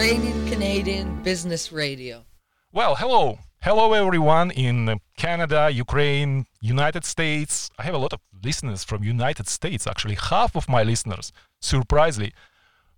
Ukrainian 0.00 0.48
Canadian 0.48 1.22
Business 1.22 1.72
Radio. 1.72 2.24
Well, 2.72 2.94
hello. 2.94 3.38
Hello, 3.60 3.92
everyone 3.92 4.50
in 4.52 4.98
Canada, 5.18 5.68
Ukraine, 5.70 6.46
United 6.62 7.04
States. 7.04 7.68
I 7.78 7.82
have 7.82 7.92
a 7.92 7.98
lot 7.98 8.14
of 8.14 8.20
listeners 8.42 8.82
from 8.82 9.04
United 9.04 9.46
States. 9.46 9.86
Actually, 9.86 10.14
half 10.14 10.56
of 10.56 10.70
my 10.70 10.82
listeners, 10.82 11.32
surprisingly, 11.60 12.32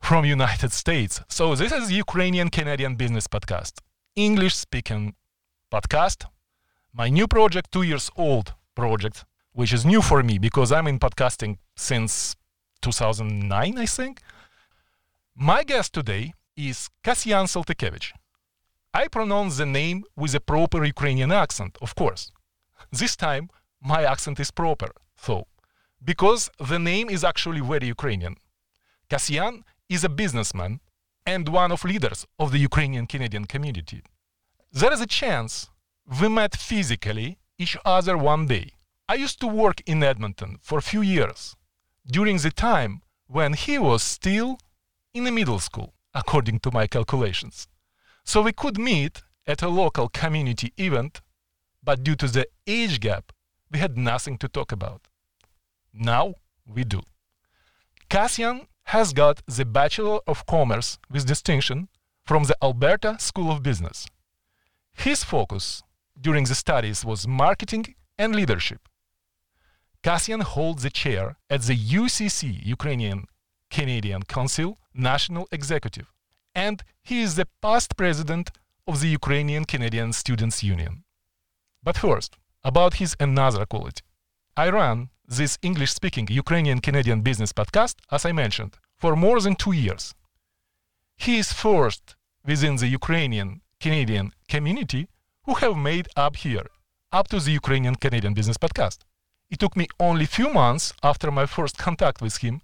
from 0.00 0.24
United 0.24 0.70
States. 0.72 1.20
So 1.28 1.56
this 1.56 1.72
is 1.72 1.90
Ukrainian 1.90 2.50
Canadian 2.50 2.94
Business 2.94 3.26
Podcast, 3.26 3.72
English 4.14 4.54
speaking 4.54 5.16
podcast. 5.72 6.26
My 6.92 7.08
new 7.08 7.26
project, 7.26 7.72
two 7.72 7.82
years 7.82 8.10
old 8.16 8.54
project, 8.76 9.24
which 9.54 9.72
is 9.72 9.84
new 9.84 10.02
for 10.02 10.22
me 10.22 10.38
because 10.38 10.70
I'm 10.70 10.86
in 10.86 11.00
podcasting 11.00 11.58
since 11.74 12.36
2009, 12.80 13.76
I 13.76 13.86
think. 13.86 14.20
My 15.34 15.64
guest 15.64 15.92
today 15.94 16.34
is 16.56 16.90
Kasyan 17.02 17.46
Saltykevich. 17.46 18.12
I 18.92 19.08
pronounce 19.08 19.56
the 19.56 19.66
name 19.66 20.04
with 20.16 20.34
a 20.34 20.40
proper 20.40 20.84
Ukrainian 20.84 21.32
accent, 21.32 21.78
of 21.80 21.94
course. 21.94 22.30
This 22.90 23.16
time, 23.16 23.48
my 23.80 24.04
accent 24.04 24.38
is 24.38 24.50
proper, 24.50 24.90
though, 25.26 25.46
because 26.04 26.50
the 26.58 26.78
name 26.78 27.08
is 27.08 27.24
actually 27.24 27.60
very 27.60 27.86
Ukrainian. 27.86 28.36
Kasyan 29.08 29.62
is 29.88 30.04
a 30.04 30.10
businessman 30.10 30.80
and 31.24 31.48
one 31.48 31.72
of 31.72 31.84
leaders 31.84 32.26
of 32.38 32.52
the 32.52 32.58
Ukrainian 32.58 33.06
Canadian 33.06 33.46
community. 33.46 34.02
There 34.72 34.92
is 34.92 35.00
a 35.00 35.06
chance 35.06 35.70
we 36.20 36.28
met 36.28 36.56
physically 36.56 37.38
each 37.58 37.76
other 37.84 38.18
one 38.18 38.46
day. 38.46 38.72
I 39.08 39.14
used 39.14 39.40
to 39.40 39.46
work 39.46 39.80
in 39.86 40.02
Edmonton 40.02 40.58
for 40.60 40.78
a 40.78 40.82
few 40.82 41.02
years 41.02 41.56
during 42.06 42.38
the 42.38 42.50
time 42.50 43.02
when 43.26 43.54
he 43.54 43.78
was 43.78 44.02
still 44.02 44.58
in 45.14 45.24
the 45.24 45.30
middle 45.30 45.58
school 45.58 45.94
according 46.14 46.60
to 46.60 46.70
my 46.70 46.86
calculations. 46.86 47.68
So 48.24 48.42
we 48.42 48.52
could 48.52 48.78
meet 48.78 49.22
at 49.46 49.62
a 49.62 49.68
local 49.68 50.08
community 50.08 50.72
event, 50.76 51.20
but 51.82 52.04
due 52.04 52.16
to 52.16 52.28
the 52.28 52.46
age 52.66 53.00
gap, 53.00 53.32
we 53.70 53.78
had 53.78 53.96
nothing 53.96 54.38
to 54.38 54.48
talk 54.48 54.72
about. 54.72 55.08
Now 55.92 56.34
we 56.66 56.84
do. 56.84 57.00
Kasyan 58.08 58.66
has 58.84 59.12
got 59.12 59.42
the 59.46 59.64
Bachelor 59.64 60.20
of 60.26 60.46
Commerce 60.46 60.98
with 61.10 61.26
distinction 61.26 61.88
from 62.24 62.44
the 62.44 62.56
Alberta 62.62 63.16
School 63.18 63.50
of 63.50 63.62
Business. 63.62 64.06
His 64.94 65.24
focus 65.24 65.82
during 66.20 66.44
the 66.44 66.54
studies 66.54 67.04
was 67.04 67.26
marketing 67.26 67.94
and 68.18 68.34
leadership. 68.34 68.88
Kasyan 70.02 70.42
holds 70.42 70.82
the 70.82 70.90
chair 70.90 71.36
at 71.48 71.62
the 71.62 71.76
UCC, 71.76 72.64
Ukrainian 72.64 73.26
Canadian 73.76 74.22
Council 74.36 74.78
National 74.94 75.48
Executive, 75.50 76.08
and 76.54 76.84
he 77.02 77.22
is 77.22 77.36
the 77.36 77.48
past 77.62 77.96
president 77.96 78.46
of 78.86 79.00
the 79.00 79.08
Ukrainian 79.20 79.64
Canadian 79.64 80.12
Students 80.12 80.62
Union. 80.62 81.04
But 81.82 81.96
first, 81.96 82.36
about 82.62 82.94
his 83.00 83.16
another 83.18 83.64
quality. 83.72 84.02
I 84.64 84.68
run 84.68 84.98
this 85.38 85.58
English 85.62 85.92
speaking 85.98 86.26
Ukrainian 86.44 86.80
Canadian 86.86 87.20
business 87.22 87.52
podcast, 87.52 87.96
as 88.16 88.22
I 88.26 88.32
mentioned, 88.32 88.72
for 89.02 89.16
more 89.16 89.40
than 89.40 89.56
two 89.56 89.74
years. 89.84 90.14
He 91.16 91.38
is 91.42 91.52
first 91.66 92.04
within 92.44 92.76
the 92.76 92.88
Ukrainian 93.00 93.62
Canadian 93.80 94.26
community 94.54 95.02
who 95.44 95.54
have 95.62 95.76
made 95.90 96.08
up 96.24 96.34
here, 96.44 96.66
up 97.18 97.26
to 97.28 97.38
the 97.40 97.52
Ukrainian 97.60 97.96
Canadian 98.04 98.34
business 98.34 98.58
podcast. 98.64 98.98
It 99.52 99.58
took 99.60 99.74
me 99.76 99.86
only 99.98 100.26
few 100.26 100.48
months 100.62 100.84
after 101.10 101.30
my 101.30 101.46
first 101.46 101.76
contact 101.86 102.18
with 102.20 102.36
him 102.44 102.60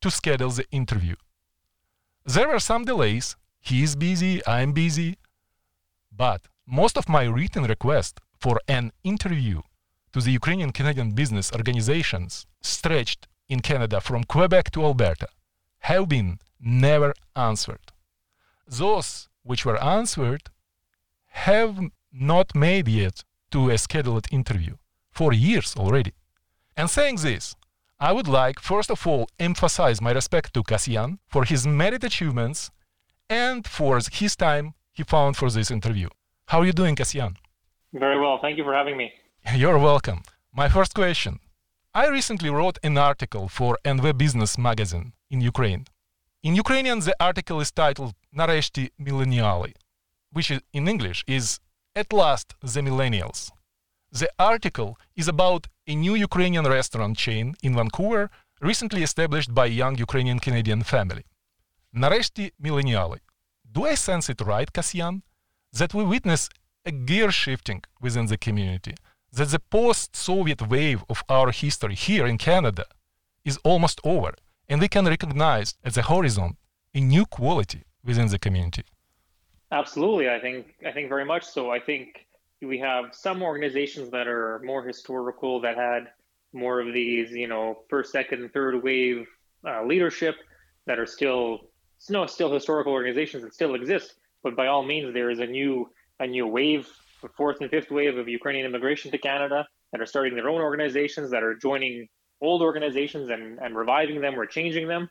to 0.00 0.10
schedule 0.10 0.50
the 0.50 0.66
interview. 0.70 1.16
There 2.24 2.48
were 2.48 2.60
some 2.60 2.84
delays. 2.84 3.36
He 3.60 3.82
is 3.82 3.96
busy, 3.96 4.40
I'm 4.46 4.72
busy. 4.72 5.18
But 6.14 6.42
most 6.66 6.96
of 6.96 7.08
my 7.08 7.24
written 7.24 7.64
requests 7.64 8.20
for 8.38 8.60
an 8.68 8.92
interview 9.04 9.60
to 10.12 10.20
the 10.20 10.32
Ukrainian 10.32 10.72
Canadian 10.72 11.12
business 11.12 11.52
organizations 11.52 12.46
stretched 12.60 13.26
in 13.48 13.60
Canada 13.60 14.00
from 14.00 14.24
Quebec 14.24 14.70
to 14.72 14.84
Alberta 14.84 15.28
have 15.80 16.08
been 16.08 16.38
never 16.60 17.14
answered. 17.34 17.92
Those 18.66 19.28
which 19.42 19.64
were 19.64 19.82
answered 19.82 20.42
have 21.26 21.78
not 22.12 22.54
made 22.54 22.88
yet 22.88 23.24
to 23.50 23.70
a 23.70 23.78
scheduled 23.78 24.26
interview 24.30 24.76
for 25.10 25.32
years 25.32 25.74
already. 25.76 26.12
And 26.76 26.88
saying 26.88 27.16
this, 27.16 27.56
I 28.02 28.12
would 28.12 28.26
like, 28.26 28.60
first 28.60 28.90
of 28.90 29.06
all, 29.06 29.28
emphasize 29.38 30.00
my 30.00 30.12
respect 30.12 30.54
to 30.54 30.62
Kasyan 30.62 31.18
for 31.28 31.44
his 31.44 31.66
merit 31.66 32.02
achievements 32.02 32.70
and 33.28 33.66
for 33.66 34.00
his 34.10 34.36
time 34.36 34.72
he 34.90 35.02
found 35.02 35.36
for 35.36 35.50
this 35.50 35.70
interview. 35.70 36.08
How 36.46 36.60
are 36.60 36.64
you 36.64 36.72
doing, 36.72 36.96
Kasyan? 36.96 37.36
Very 37.92 38.18
well. 38.18 38.38
Thank 38.40 38.56
you 38.56 38.64
for 38.64 38.72
having 38.72 38.96
me. 38.96 39.12
You're 39.54 39.78
welcome. 39.78 40.22
My 40.54 40.70
first 40.70 40.94
question. 40.94 41.40
I 41.94 42.08
recently 42.08 42.48
wrote 42.48 42.78
an 42.82 42.96
article 42.96 43.48
for 43.48 43.78
NV 43.84 44.16
Business 44.16 44.56
magazine 44.56 45.12
in 45.28 45.42
Ukraine. 45.42 45.84
In 46.42 46.56
Ukrainian, 46.56 47.00
the 47.00 47.14
article 47.20 47.60
is 47.60 47.70
titled 47.70 48.14
Nareshti 48.34 48.88
Millenniali, 48.98 49.74
which 50.32 50.50
in 50.50 50.88
English 50.88 51.22
is 51.26 51.60
At 51.94 52.14
Last 52.14 52.54
the 52.62 52.80
Millennials. 52.80 53.50
The 54.10 54.30
article 54.38 54.98
is 55.14 55.28
about 55.28 55.66
a 55.90 55.94
new 56.06 56.14
Ukrainian 56.28 56.66
restaurant 56.78 57.14
chain 57.24 57.46
in 57.66 57.72
Vancouver 57.80 58.24
recently 58.70 59.02
established 59.08 59.52
by 59.60 59.66
a 59.66 59.78
young 59.82 59.94
Ukrainian 60.06 60.38
Canadian 60.46 60.82
family. 60.94 61.24
Nareshti 62.02 62.46
Millenniali. 62.64 63.20
Do 63.76 63.80
I 63.92 63.94
sense 64.08 64.26
it 64.32 64.40
right, 64.52 64.70
Kasyan? 64.76 65.14
That 65.78 65.94
we 65.96 66.04
witness 66.04 66.42
a 66.90 66.92
gear 67.08 67.30
shifting 67.42 67.80
within 68.04 68.26
the 68.26 68.38
community, 68.46 68.94
that 69.36 69.50
the 69.54 69.62
post 69.76 70.08
Soviet 70.28 70.60
wave 70.74 71.00
of 71.12 71.18
our 71.36 71.50
history 71.64 71.96
here 72.08 72.26
in 72.32 72.38
Canada 72.38 72.86
is 73.44 73.58
almost 73.70 73.98
over, 74.12 74.32
and 74.68 74.80
we 74.80 74.88
can 74.94 75.06
recognize 75.14 75.68
at 75.86 75.94
the 75.94 76.04
horizon 76.10 76.50
a 76.98 77.00
new 77.14 77.24
quality 77.38 77.82
within 78.08 78.28
the 78.28 78.38
community. 78.38 78.84
Absolutely, 79.80 80.26
I 80.36 80.38
think 80.44 80.60
I 80.88 80.92
think 80.94 81.08
very 81.08 81.26
much 81.32 81.44
so. 81.54 81.62
I 81.78 81.80
think 81.88 82.06
we 82.62 82.78
have 82.78 83.06
some 83.12 83.42
organizations 83.42 84.10
that 84.10 84.26
are 84.26 84.60
more 84.64 84.84
historical 84.84 85.60
that 85.60 85.76
had 85.76 86.08
more 86.52 86.80
of 86.80 86.92
these, 86.92 87.30
you 87.30 87.48
know, 87.48 87.78
first, 87.88 88.12
second, 88.12 88.42
and 88.42 88.52
third 88.52 88.82
wave 88.82 89.26
uh, 89.66 89.84
leadership 89.84 90.34
that 90.86 90.98
are 90.98 91.06
still 91.06 91.60
no 92.08 92.26
still 92.26 92.52
historical 92.52 92.92
organizations 92.92 93.42
that 93.42 93.54
still 93.54 93.74
exist. 93.74 94.14
But 94.42 94.56
by 94.56 94.66
all 94.66 94.82
means, 94.82 95.12
there 95.12 95.30
is 95.30 95.38
a 95.38 95.46
new 95.46 95.90
a 96.18 96.26
new 96.26 96.46
wave, 96.46 96.88
a 97.22 97.28
fourth 97.28 97.60
and 97.60 97.70
fifth 97.70 97.90
wave 97.90 98.16
of 98.16 98.28
Ukrainian 98.28 98.66
immigration 98.66 99.10
to 99.12 99.18
Canada 99.18 99.66
that 99.92 100.00
are 100.00 100.06
starting 100.06 100.34
their 100.34 100.48
own 100.48 100.60
organizations 100.60 101.30
that 101.30 101.42
are 101.42 101.54
joining 101.54 102.08
old 102.40 102.62
organizations 102.62 103.30
and, 103.30 103.58
and 103.58 103.76
reviving 103.76 104.20
them 104.20 104.38
or 104.38 104.46
changing 104.46 104.88
them. 104.88 105.08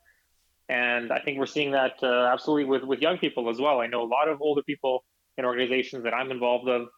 And 0.67 1.11
I 1.11 1.19
think 1.19 1.39
we're 1.39 1.47
seeing 1.47 1.71
that 1.71 1.93
uh, 2.03 2.29
absolutely 2.31 2.65
with, 2.65 2.83
with 2.83 2.99
young 3.01 3.17
people 3.17 3.49
as 3.49 3.59
well. 3.59 3.79
I 3.79 3.87
know 3.87 4.03
a 4.03 4.05
lot 4.05 4.27
of 4.27 4.41
older 4.41 4.61
people 4.61 5.03
in 5.37 5.45
organizations 5.45 6.03
that 6.03 6.13
I'm 6.13 6.31
involved 6.31 6.69
of 6.69 6.89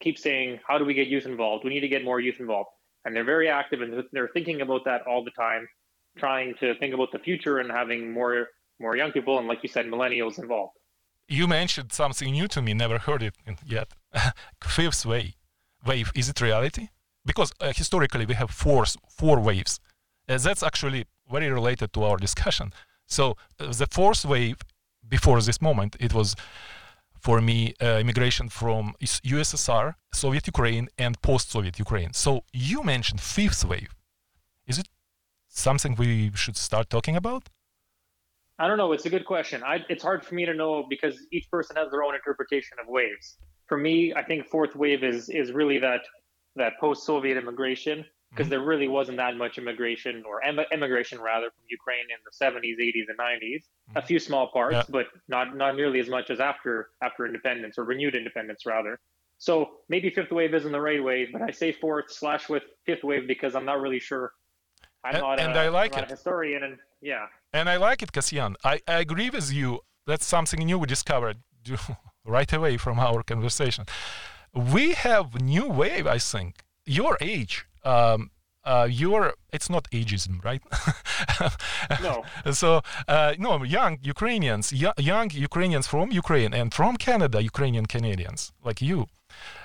keep 0.00 0.18
saying, 0.18 0.60
how 0.66 0.78
do 0.78 0.84
we 0.84 0.94
get 0.94 1.08
youth 1.08 1.26
involved? 1.26 1.64
We 1.64 1.70
need 1.70 1.80
to 1.80 1.88
get 1.88 2.04
more 2.04 2.20
youth 2.20 2.36
involved. 2.38 2.70
And 3.04 3.14
they're 3.14 3.24
very 3.24 3.48
active 3.48 3.80
and 3.80 4.04
they're 4.12 4.28
thinking 4.28 4.60
about 4.60 4.84
that 4.84 5.02
all 5.06 5.24
the 5.24 5.30
time, 5.30 5.68
trying 6.18 6.54
to 6.60 6.74
think 6.78 6.94
about 6.94 7.12
the 7.12 7.18
future 7.18 7.58
and 7.58 7.70
having 7.70 8.12
more 8.12 8.48
more 8.80 8.96
young 8.96 9.10
people 9.10 9.38
and 9.38 9.48
like 9.48 9.62
you 9.62 9.68
said, 9.68 9.86
millennials 9.86 10.38
involved. 10.38 10.74
You 11.28 11.46
mentioned 11.46 11.92
something 11.92 12.30
new 12.30 12.48
to 12.48 12.62
me, 12.62 12.74
never 12.74 12.98
heard 12.98 13.22
it 13.22 13.34
yet. 13.66 13.88
Fifth 14.62 15.04
wave. 15.04 15.34
Wave, 15.84 16.10
is 16.14 16.28
it 16.28 16.40
reality? 16.40 16.88
Because 17.24 17.52
uh, 17.60 17.72
historically 17.72 18.24
we 18.24 18.34
have 18.34 18.50
four, 18.50 18.84
four 19.08 19.38
waves. 19.40 19.80
Uh, 20.28 20.38
that's 20.38 20.62
actually 20.62 21.06
very 21.30 21.50
related 21.50 21.92
to 21.92 22.04
our 22.04 22.16
discussion. 22.16 22.72
So 23.06 23.36
uh, 23.60 23.72
the 23.72 23.86
fourth 23.90 24.24
wave, 24.24 24.58
before 25.06 25.40
this 25.40 25.60
moment, 25.60 25.96
it 26.00 26.14
was 26.14 26.34
for 27.20 27.40
me 27.40 27.74
uh, 27.82 27.98
immigration 28.00 28.48
from 28.48 28.94
USSR, 29.00 29.94
Soviet 30.12 30.46
Ukraine, 30.46 30.88
and 30.98 31.20
post-Soviet 31.22 31.78
Ukraine. 31.78 32.12
So 32.12 32.44
you 32.52 32.82
mentioned 32.82 33.20
fifth 33.20 33.64
wave. 33.64 33.94
Is 34.66 34.78
it 34.78 34.88
something 35.48 35.94
we 35.94 36.30
should 36.34 36.56
start 36.56 36.90
talking 36.90 37.16
about? 37.16 37.48
I 38.58 38.66
don't 38.66 38.78
know. 38.78 38.92
It's 38.92 39.06
a 39.06 39.10
good 39.10 39.24
question. 39.24 39.62
I, 39.62 39.84
it's 39.88 40.02
hard 40.02 40.24
for 40.24 40.34
me 40.34 40.44
to 40.44 40.54
know 40.54 40.84
because 40.88 41.14
each 41.30 41.48
person 41.50 41.76
has 41.76 41.90
their 41.92 42.02
own 42.02 42.14
interpretation 42.14 42.76
of 42.82 42.88
waves. 42.88 43.36
For 43.66 43.78
me, 43.78 44.12
I 44.14 44.22
think 44.24 44.46
fourth 44.46 44.74
wave 44.74 45.04
is 45.04 45.28
is 45.28 45.52
really 45.52 45.78
that 45.78 46.02
that 46.56 46.72
post-Soviet 46.80 47.36
immigration 47.36 48.04
because 48.30 48.44
mm-hmm. 48.44 48.50
there 48.50 48.60
really 48.60 48.88
wasn't 48.88 49.16
that 49.16 49.36
much 49.36 49.58
immigration 49.58 50.22
or 50.26 50.42
em- 50.44 50.58
immigration 50.72 51.20
rather 51.20 51.46
from 51.46 51.64
Ukraine 51.68 52.06
in 52.10 52.18
the 52.24 52.32
70s, 52.44 52.78
80s, 52.78 53.04
and 53.08 53.18
90s. 53.18 53.56
Mm-hmm. 53.56 53.98
A 53.98 54.02
few 54.02 54.18
small 54.18 54.50
parts, 54.52 54.74
yeah. 54.74 54.84
but 54.88 55.06
not 55.28 55.56
not 55.56 55.76
nearly 55.76 56.00
as 56.00 56.08
much 56.08 56.30
as 56.30 56.40
after 56.40 56.90
after 57.02 57.26
independence 57.26 57.78
or 57.78 57.84
renewed 57.84 58.14
independence 58.14 58.66
rather. 58.66 58.98
So 59.38 59.70
maybe 59.88 60.10
fifth 60.10 60.32
wave 60.32 60.52
isn't 60.52 60.72
the 60.72 60.80
right 60.80 61.02
wave, 61.02 61.28
but 61.32 61.42
I 61.42 61.52
say 61.52 61.72
fourth 61.72 62.10
slash 62.10 62.48
with 62.48 62.64
fifth 62.86 63.04
wave 63.04 63.26
because 63.28 63.54
I'm 63.54 63.64
not 63.64 63.80
really 63.80 64.00
sure. 64.00 64.32
I'm 65.04 65.14
and, 65.14 65.22
not, 65.22 65.40
and 65.40 65.56
a, 65.56 65.60
I 65.60 65.68
like 65.68 65.96
it. 65.96 66.10
historian, 66.10 66.64
and 66.64 66.76
yeah. 67.00 67.26
And 67.52 67.68
I 67.68 67.76
like 67.76 68.02
it, 68.02 68.10
Kasyan. 68.10 68.56
I, 68.64 68.80
I 68.88 68.98
agree 68.98 69.30
with 69.30 69.52
you 69.52 69.80
that's 70.08 70.26
something 70.26 70.60
new 70.60 70.78
we 70.78 70.86
discovered 70.86 71.36
right 72.24 72.52
away 72.52 72.78
from 72.78 72.98
our 72.98 73.22
conversation. 73.22 73.84
We 74.54 74.94
have 74.94 75.40
new 75.40 75.66
wave, 75.68 76.06
I 76.06 76.18
think. 76.18 76.64
Your 76.88 77.18
age, 77.20 77.66
um, 77.84 78.30
uh, 78.64 78.88
your 78.90 79.34
it's 79.52 79.70
not 79.70 79.90
ageism, 79.90 80.44
right? 80.44 80.62
no. 82.02 82.24
so 82.52 82.82
uh, 83.06 83.34
no, 83.38 83.62
young 83.62 83.98
Ukrainians, 84.02 84.72
young 84.72 85.30
Ukrainians 85.32 85.86
from 85.86 86.10
Ukraine 86.10 86.52
and 86.54 86.72
from 86.72 86.96
Canada, 86.96 87.42
Ukrainian 87.42 87.86
Canadians 87.86 88.52
like 88.64 88.80
you. 88.82 89.06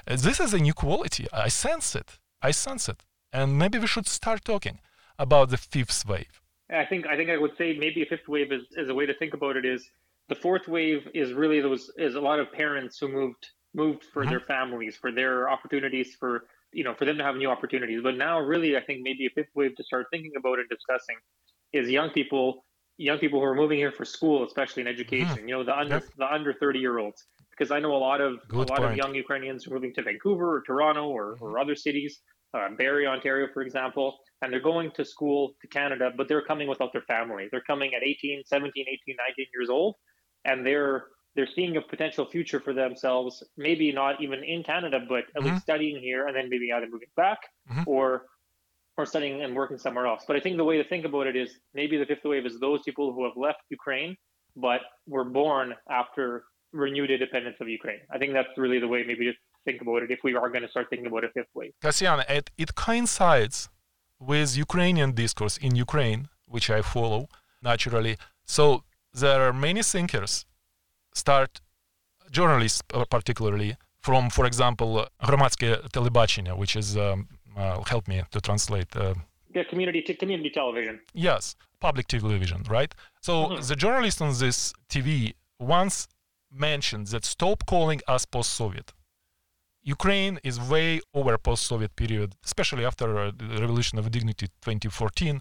Uh, 0.08 0.18
this 0.18 0.40
is 0.40 0.54
a 0.54 0.60
new 0.60 0.74
quality. 0.74 1.28
I 1.31 1.50
sense 1.50 1.96
it. 1.96 2.20
I 2.42 2.52
sense 2.52 2.90
it, 2.90 3.04
and 3.31 3.58
maybe 3.58 3.78
we 3.80 3.88
should 3.88 4.08
start 4.08 4.44
talking 4.44 4.80
about 5.18 5.50
the 5.50 5.58
fifth 5.58 6.06
wave. 6.06 6.42
I 6.69 6.86
think 6.86 7.08
I 7.08 7.16
think 7.18 7.30
I 7.30 7.38
would 7.38 7.56
say 7.58 7.68
maybe 7.78 8.02
a 8.02 8.06
fifth 8.06 8.28
wave 8.28 8.52
is, 8.52 8.64
is 8.81 8.90
a 8.90 8.96
way 9.00 9.06
to 9.06 9.14
think 9.14 9.34
about 9.34 9.56
it 9.58 9.66
is 9.66 9.90
the 10.30 10.36
fourth 10.36 10.68
wave 10.68 11.08
is 11.14 11.34
really 11.34 11.60
those 11.62 11.92
is 11.98 12.16
a 12.16 12.22
lot 12.22 12.40
of 12.40 12.52
parents 12.52 12.98
who 13.00 13.08
moved 13.08 13.44
moved 13.74 14.04
for 14.04 14.22
mm-hmm. 14.22 14.31
their 14.31 14.40
families 14.40 14.96
for 14.96 15.12
their 15.12 15.50
opportunities 15.50 16.16
for 16.16 16.46
you 16.74 16.84
know 16.84 16.94
for 16.94 17.06
them 17.06 17.18
to 17.18 17.24
have 17.24 17.36
new 17.36 17.50
opportunities 17.50 18.02
but 18.04 18.16
now 18.16 18.40
really 18.40 18.75
i 18.78 18.81
think 18.81 19.02
maybe 19.04 19.25
a 19.25 19.30
fifth 19.30 19.50
wave 19.56 19.75
to 19.75 19.84
start 19.84 20.08
thinking 20.12 20.31
about 20.38 20.60
and 20.60 20.68
discussing 20.70 21.16
is 21.72 21.90
young 21.90 22.10
people 22.10 22.66
young 22.98 23.18
people 23.18 23.40
who 23.40 23.46
are 23.46 23.56
moving 23.56 23.78
here 23.78 23.92
for 23.92 24.06
school 24.06 24.46
especially 24.46 24.81
in 24.81 24.88
education 24.88 25.28
mm-hmm. 25.28 25.48
you 25.48 25.56
know 25.56 25.64
the 25.64 25.78
under 25.78 25.96
yep. 25.96 26.04
the 26.18 26.31
under 26.31 26.54
30 26.54 26.80
year 26.80 27.00
olds 27.00 27.25
because 27.52 27.72
i 27.72 27.80
know 27.80 27.96
a 27.96 27.98
lot 27.98 28.22
of 28.22 28.40
Good 28.48 28.70
a 28.70 28.72
lot 28.72 28.80
point. 28.80 28.92
of 28.92 28.98
young 28.98 29.16
ukrainians 29.16 29.68
are 29.68 29.74
moving 29.74 29.94
to 29.96 30.04
vancouver 30.04 30.58
or 30.58 30.62
toronto 30.62 31.08
or, 31.08 31.38
or 31.40 31.60
other 31.60 31.75
cities 31.75 32.20
uh, 32.54 32.70
barrie 32.78 33.08
ontario 33.08 33.48
for 33.54 33.62
example 33.62 34.18
and 34.42 34.52
they're 34.52 34.60
going 34.60 34.92
to 34.92 35.04
school 35.06 35.54
to 35.62 35.68
canada 35.68 36.12
but 36.16 36.28
they're 36.28 36.46
coming 36.46 36.68
without 36.68 36.92
their 36.94 37.04
family 37.04 37.48
they're 37.52 37.64
coming 37.66 37.94
at 37.96 38.04
18 38.04 38.44
17 38.46 38.86
18 38.88 39.16
19 39.18 39.46
years 39.54 39.69
old 39.69 39.96
and 40.46 40.66
they're 40.66 41.06
they're 41.35 41.47
seeing 41.56 41.77
a 41.77 41.81
potential 41.81 42.25
future 42.25 42.59
for 42.59 42.74
themselves, 42.74 43.44
maybe 43.57 43.91
not 43.91 44.21
even 44.21 44.44
in 44.44 44.63
Canada, 44.63 45.00
but 45.07 45.19
at 45.19 45.25
mm-hmm. 45.41 45.50
least 45.50 45.63
studying 45.63 46.00
here 46.00 46.27
and 46.27 46.35
then 46.35 46.50
maybe 46.50 46.71
either 46.71 46.88
moving 46.89 47.07
back 47.15 47.39
mm-hmm. 47.69 47.83
or 47.88 48.25
or 48.95 49.07
studying 49.07 49.41
and 49.41 49.56
working 49.56 49.77
somewhere 49.77 50.06
else. 50.06 50.24
But 50.27 50.35
I 50.35 50.39
think 50.39 50.57
the 50.57 50.63
way 50.63 50.77
to 50.77 50.88
think 50.88 51.03
about 51.03 51.25
it 51.25 51.35
is 51.35 51.50
maybe 51.74 51.97
the 51.97 52.06
fifth 52.06 52.24
wave 52.25 52.45
is 52.45 52.59
those 52.59 52.81
people 52.83 53.12
who 53.12 53.24
have 53.24 53.33
left 53.35 53.62
Ukraine 53.69 54.15
but 54.56 54.81
were 55.07 55.24
born 55.24 55.74
after 55.89 56.44
renewed 56.74 57.09
independence 57.09 57.57
of 57.59 57.68
Ukraine. 57.68 58.01
I 58.12 58.19
think 58.19 58.33
that's 58.33 58.56
really 58.56 58.80
the 58.80 58.88
way 58.88 59.03
maybe 59.03 59.25
to 59.25 59.33
think 59.65 59.81
about 59.81 60.03
it 60.03 60.12
if 60.12 60.19
we 60.24 60.35
are 60.35 60.50
going 60.50 60.62
to 60.62 60.68
start 60.68 60.88
thinking 60.91 61.07
about 61.07 61.24
a 61.24 61.30
fifth 61.30 61.50
wave. 61.56 61.74
Kasyan, 61.83 62.24
it, 62.30 62.51
it 62.57 62.75
coincides 62.75 63.69
with 64.19 64.56
Ukrainian 64.56 65.12
discourse 65.13 65.57
in 65.57 65.75
Ukraine, 65.75 66.30
which 66.45 66.69
I 66.69 66.81
follow 66.81 67.30
naturally. 67.63 68.18
So 68.45 68.83
there 69.13 69.41
are 69.41 69.53
many 69.53 69.81
thinkers 69.81 70.45
start 71.15 71.61
journalists 72.31 72.82
particularly 73.11 73.76
from, 74.00 74.31
for 74.31 74.47
example, 74.47 75.06
громадське 75.20 75.76
телебачення, 75.91 76.55
which 76.55 76.76
is 76.76 76.97
um, 76.97 77.26
uh, 77.56 77.82
help 77.93 78.09
me 78.09 78.23
to 78.31 78.41
translate. 78.41 78.97
Uh, 78.97 79.15
yeah, 79.55 79.65
community 79.70 80.00
t- 80.06 80.15
community 80.15 80.50
television. 80.50 81.00
Yes, 81.15 81.56
public 81.81 82.06
television, 82.06 82.62
right? 82.76 82.93
So 83.20 83.32
mm-hmm. 83.32 83.62
the 83.69 83.76
journalist 83.85 84.19
on 84.26 84.31
this 84.44 84.59
TV 84.93 85.09
once 85.59 85.97
mentioned 86.50 87.06
that 87.09 87.25
stop 87.25 87.59
calling 87.67 88.00
us 88.15 88.25
post-Soviet. 88.25 88.93
Ukraine 89.82 90.38
is 90.44 90.61
way 90.61 91.00
over 91.15 91.38
post-Soviet 91.38 91.93
period, 91.97 92.35
especially 92.44 92.85
after 92.85 93.06
uh, 93.19 93.31
the 93.37 93.61
Revolution 93.65 93.99
of 93.99 94.11
Dignity 94.11 94.47
2014, 94.62 95.41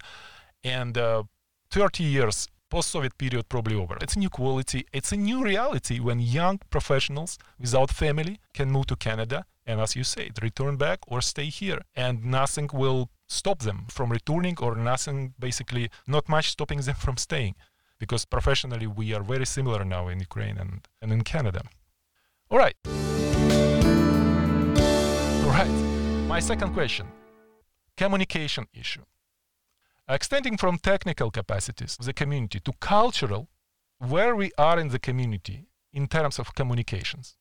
and 0.64 0.98
uh, 0.98 1.24
30 1.72 2.04
years 2.04 2.48
post-Soviet 2.73 3.15
period 3.19 3.45
probably 3.55 3.77
over. 3.83 3.95
It's 4.05 4.17
a 4.17 4.21
new 4.25 4.33
quality. 4.41 4.81
It's 4.99 5.13
a 5.13 5.21
new 5.29 5.39
reality 5.53 5.97
when 6.07 6.19
young 6.39 6.57
professionals 6.77 7.33
without 7.63 7.91
family 8.03 8.35
can 8.57 8.67
move 8.75 8.87
to 8.87 8.97
Canada 8.97 9.39
and, 9.69 9.77
as 9.85 9.91
you 9.99 10.05
said, 10.15 10.31
return 10.49 10.75
back 10.87 10.99
or 11.07 11.19
stay 11.21 11.49
here, 11.61 11.81
and 11.95 12.15
nothing 12.25 12.69
will 12.83 13.03
stop 13.29 13.59
them 13.69 13.79
from 13.97 14.07
returning, 14.19 14.57
or 14.65 14.73
nothing 14.93 15.19
basically, 15.39 15.85
not 16.15 16.25
much 16.37 16.47
stopping 16.57 16.81
them 16.81 16.99
from 17.05 17.17
staying, 17.29 17.55
because 18.03 18.23
professionally 18.37 18.89
we 19.01 19.07
are 19.17 19.25
very 19.35 19.49
similar 19.57 19.81
now 19.85 20.05
in 20.13 20.17
Ukraine 20.29 20.57
and, 20.63 20.73
and 21.03 21.09
in 21.17 21.21
Canada. 21.35 21.63
All 22.51 22.61
right. 22.65 22.77
All 25.45 25.53
right. 25.59 25.75
My 26.35 26.41
second 26.41 26.71
question 26.79 27.07
communication 28.03 28.65
issue 28.83 29.05
extending 30.09 30.57
from 30.57 30.79
technical 30.79 31.31
capacities 31.31 31.97
of 31.99 32.07
the 32.07 32.13
community 32.13 32.61
to 32.61 32.73
cultural, 32.81 33.49
where 33.99 34.35
we 34.35 34.51
are 34.59 34.79
in 34.79 34.89
the 34.89 34.99
community 34.99 35.67
in 35.93 36.07
terms 36.07 36.39
of 36.39 36.55
communications? 36.55 37.37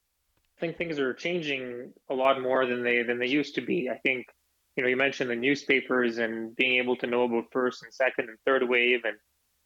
I 0.57 0.59
think 0.59 0.77
things 0.77 0.99
are 0.99 1.13
changing 1.13 1.93
a 2.09 2.13
lot 2.13 2.41
more 2.41 2.65
than 2.65 2.83
they 2.83 3.01
than 3.01 3.17
they 3.19 3.27
used 3.27 3.55
to 3.55 3.61
be. 3.61 3.89
I 3.89 3.97
think 3.97 4.27
you 4.75 4.83
know 4.83 4.89
you 4.89 4.97
mentioned 4.97 5.29
the 5.29 5.35
newspapers 5.35 6.19
and 6.19 6.55
being 6.55 6.77
able 6.77 6.95
to 6.97 7.07
know 7.07 7.23
about 7.23 7.45
first 7.51 7.83
and 7.83 7.93
second 7.93 8.29
and 8.29 8.37
third 8.45 8.67
wave 8.69 9.01
and 9.05 9.17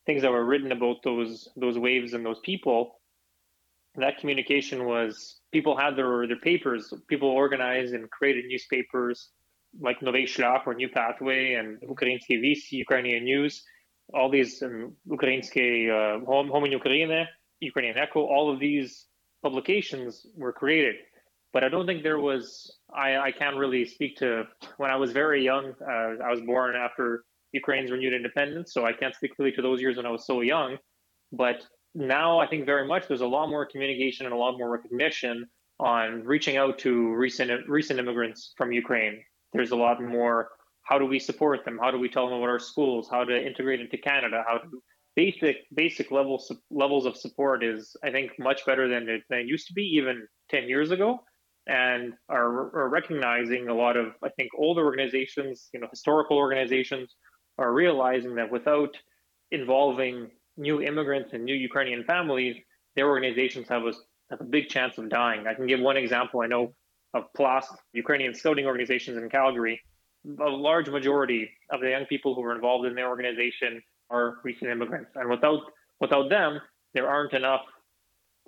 things 0.06 0.22
that 0.22 0.32
were 0.32 0.46
written 0.46 0.72
about 0.72 0.98
those 1.04 1.50
those 1.58 1.78
waves 1.78 2.14
and 2.14 2.26
those 2.26 2.40
people. 2.40 3.02
That 3.96 4.20
communication 4.20 4.86
was 4.86 5.40
people 5.52 5.76
had 5.76 5.98
their 5.98 6.28
their 6.28 6.40
papers. 6.40 6.94
People 7.10 7.30
organized 7.30 7.94
and 7.94 8.10
created 8.10 8.46
newspapers 8.46 9.32
like 9.80 10.00
Novey 10.02 10.24
Shlach 10.24 10.66
or 10.66 10.74
New 10.74 10.90
Pathway 10.90 11.54
and 11.54 11.80
Ukrainsky 11.82 12.40
Visti, 12.42 12.74
Ukrainian 12.74 13.24
News, 13.24 13.64
all 14.14 14.30
these 14.30 14.62
um, 14.62 14.94
Ukrainsky 15.08 15.90
uh, 15.90 16.24
Home, 16.26 16.50
Home 16.50 16.66
in 16.66 16.72
Ukraine, 16.72 17.28
Ukrainian 17.60 17.98
Echo, 17.98 18.22
all 18.22 18.52
of 18.52 18.60
these 18.60 19.08
publications 19.44 20.26
were 20.36 20.54
created. 20.54 20.96
But 21.54 21.64
I 21.64 21.70
don't 21.70 21.86
think 21.86 22.04
there 22.04 22.20
was, 22.20 22.78
I, 22.94 23.18
I 23.18 23.32
can't 23.32 23.56
really 23.56 23.86
speak 23.86 24.18
to 24.18 24.44
when 24.78 24.92
I 24.92 24.98
was 24.98 25.12
very 25.12 25.44
young. 25.44 25.74
Uh, 25.82 26.24
I 26.24 26.30
was 26.30 26.42
born 26.42 26.76
after 26.76 27.24
Ukraine's 27.54 27.92
renewed 27.92 28.14
independence, 28.14 28.74
so 28.74 28.86
I 28.86 28.92
can't 28.92 29.16
speak 29.16 29.32
really 29.40 29.54
to 29.54 29.62
those 29.62 29.80
years 29.80 29.96
when 29.98 30.06
I 30.06 30.10
was 30.10 30.26
so 30.26 30.42
young. 30.42 30.78
But 31.32 31.66
now 31.94 32.40
I 32.40 32.48
think 32.48 32.66
very 32.66 32.86
much 32.86 33.08
there's 33.08 33.22
a 33.22 33.28
lot 33.28 33.50
more 33.50 33.66
communication 33.66 34.26
and 34.26 34.36
a 34.36 34.38
lot 34.38 34.58
more 34.58 34.70
recognition 34.70 35.46
on 35.80 36.24
reaching 36.24 36.58
out 36.58 36.78
to 36.80 37.14
recent 37.14 37.68
recent 37.68 38.00
immigrants 38.00 38.54
from 38.58 38.72
Ukraine 38.72 39.22
there's 39.56 39.72
a 39.72 39.76
lot 39.76 40.02
more 40.02 40.50
how 40.84 41.00
do 41.00 41.06
we 41.06 41.18
support 41.20 41.66
them? 41.66 41.80
How 41.82 41.90
do 41.90 41.98
we 41.98 42.10
tell 42.10 42.30
them 42.30 42.38
about 42.38 42.50
our 42.50 42.60
schools? 42.60 43.10
How 43.10 43.24
to 43.24 43.36
integrate 43.36 43.82
into 43.82 43.98
Canada? 43.98 44.44
How 44.48 44.58
to 44.60 44.68
basic 45.16 45.58
basic 45.74 46.12
levels 46.12 46.52
levels 46.70 47.06
of 47.06 47.18
support 47.18 47.64
is 47.64 47.96
I 48.04 48.12
think 48.12 48.32
much 48.38 48.66
better 48.66 48.88
than 48.88 49.10
it, 49.10 49.24
than 49.30 49.40
it 49.40 49.48
used 49.48 49.68
to 49.68 49.74
be 49.74 49.84
even 49.98 50.28
10 50.50 50.68
years 50.68 50.92
ago 50.92 51.20
and 51.68 52.14
are, 52.30 52.76
are 52.76 52.90
recognizing 52.90 53.68
a 53.70 53.74
lot 53.74 53.98
of 53.98 54.14
I 54.24 54.30
think 54.30 54.52
older 54.58 54.84
organizations, 54.86 55.70
you 55.74 55.80
know, 55.80 55.88
historical 55.90 56.38
organizations 56.38 57.16
are 57.58 57.74
realizing 57.74 58.36
that 58.36 58.52
without 58.52 58.96
involving 59.52 60.30
new 60.58 60.82
immigrants 60.82 61.34
and 61.34 61.44
new 61.44 61.56
Ukrainian 61.56 62.04
families, 62.04 62.58
their 62.96 63.08
organizations 63.08 63.68
have 63.70 63.84
a, 63.84 63.94
have 64.30 64.42
a 64.42 64.46
big 64.46 64.70
chance 64.70 64.98
of 64.98 65.10
dying. 65.10 65.48
I 65.48 65.54
can 65.54 65.68
give 65.68 65.80
one 65.80 65.98
example. 65.98 66.42
I 66.42 66.48
know 66.48 66.74
of 67.16 67.34
PLAST, 67.34 67.72
Ukrainian 67.94 68.34
scouting 68.36 68.66
organizations 68.66 69.18
in 69.18 69.30
Calgary, 69.30 69.82
a 70.40 70.50
large 70.50 70.90
majority 70.90 71.50
of 71.72 71.80
the 71.82 71.90
young 71.90 72.06
people 72.06 72.36
who 72.36 72.44
are 72.44 72.54
involved 72.54 72.86
in 72.86 72.94
their 72.94 73.08
organization 73.08 73.82
are 74.10 74.38
recent 74.44 74.70
immigrants. 74.70 75.12
And 75.16 75.30
without 75.30 75.62
without 76.00 76.30
them, 76.30 76.60
there 76.94 77.10
aren't 77.10 77.34
enough 77.34 77.62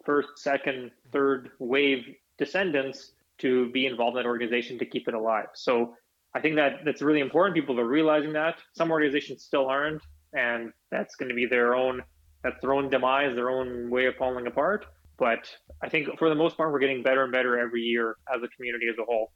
first, 0.06 0.30
second, 0.36 0.92
third 1.12 1.50
wave 1.60 2.04
descendants 2.38 3.14
to 3.40 3.72
be 3.72 3.86
involved 3.86 4.18
in 4.18 4.24
that 4.24 4.30
organization 4.30 4.78
to 4.80 4.86
keep 4.86 5.08
it 5.08 5.14
alive. 5.14 5.48
So 5.56 5.96
I 6.36 6.42
think 6.42 6.56
that 6.56 6.82
that's 6.86 7.02
really 7.02 7.22
important. 7.22 7.56
People 7.56 7.80
are 7.80 7.88
realizing 7.88 8.34
that. 8.34 8.56
Some 8.76 8.92
organizations 8.92 9.44
still 9.44 9.68
aren't, 9.68 10.02
and 10.34 10.72
that's 10.92 11.16
going 11.16 11.30
to 11.30 11.36
be 11.36 11.46
their 11.46 11.74
own 11.76 12.04
that's 12.44 12.60
their 12.62 12.74
own 12.74 12.90
demise, 12.90 13.36
their 13.36 13.50
own 13.50 13.90
way 13.90 14.06
of 14.06 14.16
falling 14.16 14.48
apart. 14.48 14.86
But 15.18 15.48
I 15.82 15.90
think 15.90 16.08
for 16.20 16.30
the 16.30 16.36
most 16.36 16.58
part, 16.58 16.72
we're 16.72 16.80
getting 16.80 17.04
better 17.04 17.24
and 17.24 17.32
better 17.32 17.60
every 17.60 17.82
year 17.82 18.18
as 18.34 18.42
a 18.44 18.48
community 18.50 18.88
as 18.90 18.98
a 19.00 19.06
whole. 19.06 19.32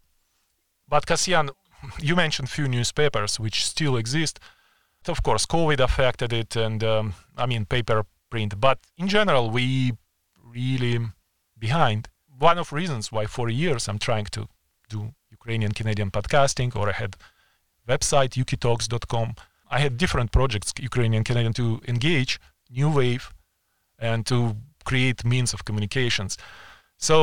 But 0.88 1.06
Kasyan, 1.06 1.50
you 2.00 2.16
mentioned 2.16 2.50
few 2.50 2.68
newspapers 2.68 3.40
which 3.40 3.66
still 3.66 3.98
exist. 3.98 4.40
Of 5.08 5.24
course, 5.24 5.48
COVID 5.48 5.80
affected 5.80 6.32
it, 6.32 6.56
and 6.56 6.84
um, 6.84 7.14
I 7.36 7.48
mean 7.48 7.66
paper 7.66 8.06
print. 8.30 8.60
But 8.60 8.80
in 8.98 9.08
general, 9.08 9.50
we 9.50 9.94
really 10.44 11.00
behind. 11.58 12.10
One 12.38 12.58
of 12.58 12.72
reasons 12.72 13.12
why 13.12 13.26
for 13.26 13.50
years 13.50 13.88
I'm 13.88 14.00
trying 14.00 14.26
to 14.26 14.48
do 14.90 15.14
Ukrainian 15.32 15.72
Canadian 15.72 16.12
podcasting, 16.12 16.76
or 16.76 16.90
I 16.90 16.94
had 16.94 17.16
website 17.88 18.32
ukitalks.com. 18.44 19.36
I 19.70 19.80
had 19.80 19.98
different 19.98 20.32
projects 20.32 20.74
Ukrainian 20.80 21.24
Canadian 21.24 21.54
to 21.54 21.82
engage 21.88 22.40
New 22.70 22.90
Wave 22.90 23.34
and 23.98 24.26
to 24.26 24.56
create 24.92 25.20
means 25.34 25.54
of 25.56 25.60
communications. 25.70 26.32
So 26.98 27.16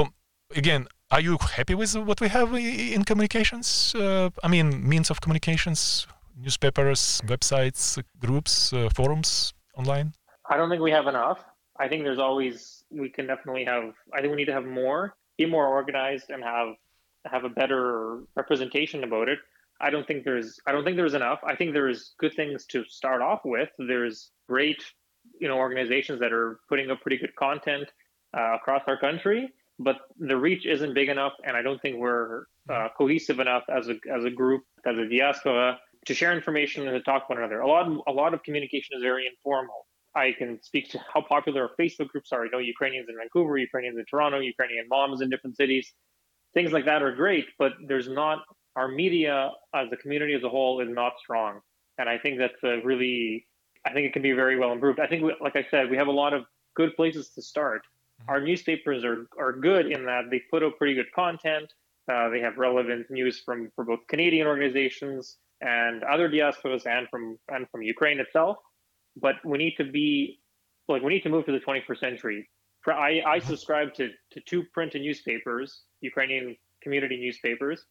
again, 0.60 0.82
are 1.10 1.22
you 1.28 1.37
happy 1.56 1.75
with 1.75 1.92
what 2.08 2.18
we 2.20 2.28
have 2.28 2.54
in 2.54 3.02
communications? 3.04 3.94
Uh, 3.94 4.30
I 4.46 4.48
mean, 4.48 4.66
means 4.92 5.10
of 5.10 5.20
communications, 5.20 6.06
newspapers, 6.44 7.00
websites, 7.32 7.82
groups, 8.25 8.72
uh, 8.72 8.88
forums, 8.94 9.30
online. 9.80 10.08
I 10.52 10.56
don't 10.56 10.70
think 10.70 10.82
we 10.82 10.94
have 10.98 11.06
enough. 11.06 11.40
I 11.78 11.88
think 11.88 12.04
there's 12.04 12.25
always 12.28 12.84
we 12.90 13.08
can 13.16 13.26
definitely 13.26 13.64
have. 13.64 13.87
I 14.14 14.20
think 14.20 14.30
we 14.32 14.38
need 14.40 14.50
to 14.52 14.58
have 14.60 14.68
more, 14.82 15.00
be 15.37 15.46
more 15.46 15.66
organized, 15.78 16.30
and 16.30 16.42
have 16.42 16.70
have 17.32 17.44
a 17.44 17.52
better 17.60 18.22
representation 18.40 19.04
about 19.04 19.28
it. 19.28 19.38
I 19.80 19.90
don't 19.90 20.06
think 20.08 20.25
there's 20.25 20.58
I 20.66 20.72
don't 20.72 20.84
think 20.84 20.96
there's 20.96 21.18
enough. 21.22 21.40
I 21.52 21.54
think 21.54 21.72
there's 21.72 22.00
good 22.22 22.34
things 22.34 22.66
to 22.72 22.84
start 23.00 23.20
off 23.22 23.42
with. 23.44 23.70
There's 23.78 24.30
great 24.48 24.82
you 25.40 25.49
know 25.49 25.57
organizations 25.57 26.21
that 26.21 26.33
are 26.33 26.61
putting 26.68 26.90
up 26.90 27.00
pretty 27.00 27.18
good 27.18 27.35
content 27.37 27.88
uh, 28.37 28.54
across 28.54 28.83
our 28.87 28.99
country, 28.99 29.49
but 29.78 29.97
the 30.18 30.37
reach 30.37 30.66
isn't 30.66 30.95
big 30.95 31.09
enough, 31.09 31.33
and 31.45 31.57
I 31.57 31.62
don't 31.62 31.80
think 31.80 31.97
we're 31.99 32.45
uh, 32.68 32.88
cohesive 32.97 33.40
enough 33.40 33.64
as 33.68 33.88
a 33.88 33.95
as 34.12 34.25
a 34.25 34.30
group 34.30 34.64
as 34.87 34.97
a 34.99 35.09
diaspora 35.09 35.78
to 36.07 36.14
share 36.14 36.33
information 36.33 36.87
and 36.87 36.97
to 36.97 37.02
talk 37.02 37.26
to 37.26 37.35
one 37.35 37.38
another. 37.38 37.61
A 37.61 37.66
lot 37.66 37.88
a 38.07 38.12
lot 38.12 38.35
of 38.35 38.42
communication 38.42 38.97
is 38.97 39.02
very 39.02 39.26
informal. 39.26 39.87
I 40.14 40.33
can 40.37 40.61
speak 40.62 40.90
to 40.90 41.00
how 41.12 41.21
popular 41.21 41.71
Facebook 41.78 42.09
groups 42.09 42.33
are. 42.33 42.45
I 42.45 42.49
know 42.49 42.59
Ukrainians 42.59 43.09
in 43.09 43.16
Vancouver, 43.16 43.57
Ukrainians 43.59 43.99
in 43.99 44.04
Toronto, 44.07 44.40
Ukrainian 44.40 44.87
moms 44.88 45.21
in 45.21 45.30
different 45.30 45.57
cities. 45.57 45.92
Things 46.54 46.73
like 46.73 46.87
that 46.87 47.02
are 47.02 47.14
great, 47.14 47.47
but 47.59 47.73
there's 47.87 48.09
not 48.09 48.38
our 48.75 48.88
media 48.88 49.50
as 49.75 49.88
a 49.92 49.97
community 49.97 50.35
as 50.35 50.42
a 50.42 50.49
whole 50.49 50.80
is 50.80 50.88
not 50.88 51.12
strong, 51.18 51.61
and 51.99 52.09
I 52.09 52.18
think 52.18 52.38
that's 52.38 52.62
a 52.64 52.80
really 52.85 53.47
I 53.85 53.92
think 53.92 54.06
it 54.06 54.12
can 54.12 54.23
be 54.23 54.32
very 54.32 54.58
well 54.58 54.73
improved. 54.73 55.00
I 55.00 55.06
think, 55.06 55.23
we, 55.23 55.35
like 55.40 55.56
I 55.56 55.66
said, 55.70 55.90
we 55.90 55.97
have 55.97 56.08
a 56.08 56.12
lot 56.12 56.35
of 56.35 56.44
good 56.75 56.94
places 56.97 57.30
to 57.30 57.42
start. 57.42 57.82
Mm-hmm. 58.23 58.30
Our 58.30 58.40
newspapers 58.40 59.04
are 59.04 59.26
are 59.38 59.52
good 59.52 59.90
in 59.90 60.04
that 60.06 60.25
they 60.30 60.42
put 60.50 60.62
out 60.62 60.78
pretty 60.78 60.94
good 60.94 61.12
content. 61.12 61.73
Uh, 62.11 62.28
they 62.30 62.40
have 62.40 62.56
relevant 62.56 63.11
news 63.11 63.40
from 63.44 63.70
for 63.75 63.85
both 63.85 64.00
Canadian 64.08 64.47
organizations 64.47 65.37
and 65.61 66.02
other 66.04 66.28
diasporas 66.28 66.87
and 66.87 67.08
from 67.08 67.38
and 67.49 67.68
from 67.70 67.82
Ukraine 67.82 68.20
itself. 68.20 68.56
But 69.20 69.37
we 69.44 69.58
need 69.58 69.76
to 69.76 69.85
be 69.85 70.40
like 70.88 71.02
we 71.02 71.12
need 71.12 71.23
to 71.23 71.28
move 71.28 71.47
to 71.47 71.52
the 71.52 71.61
21st 71.61 71.99
century. 71.99 72.49
I, 72.87 73.23
I 73.26 73.38
subscribe 73.40 73.92
to, 73.94 74.08
to 74.30 74.40
two 74.47 74.64
printed 74.73 75.02
newspapers, 75.02 75.82
Ukrainian 76.00 76.56
community 76.82 77.16
newspapers, 77.18 77.85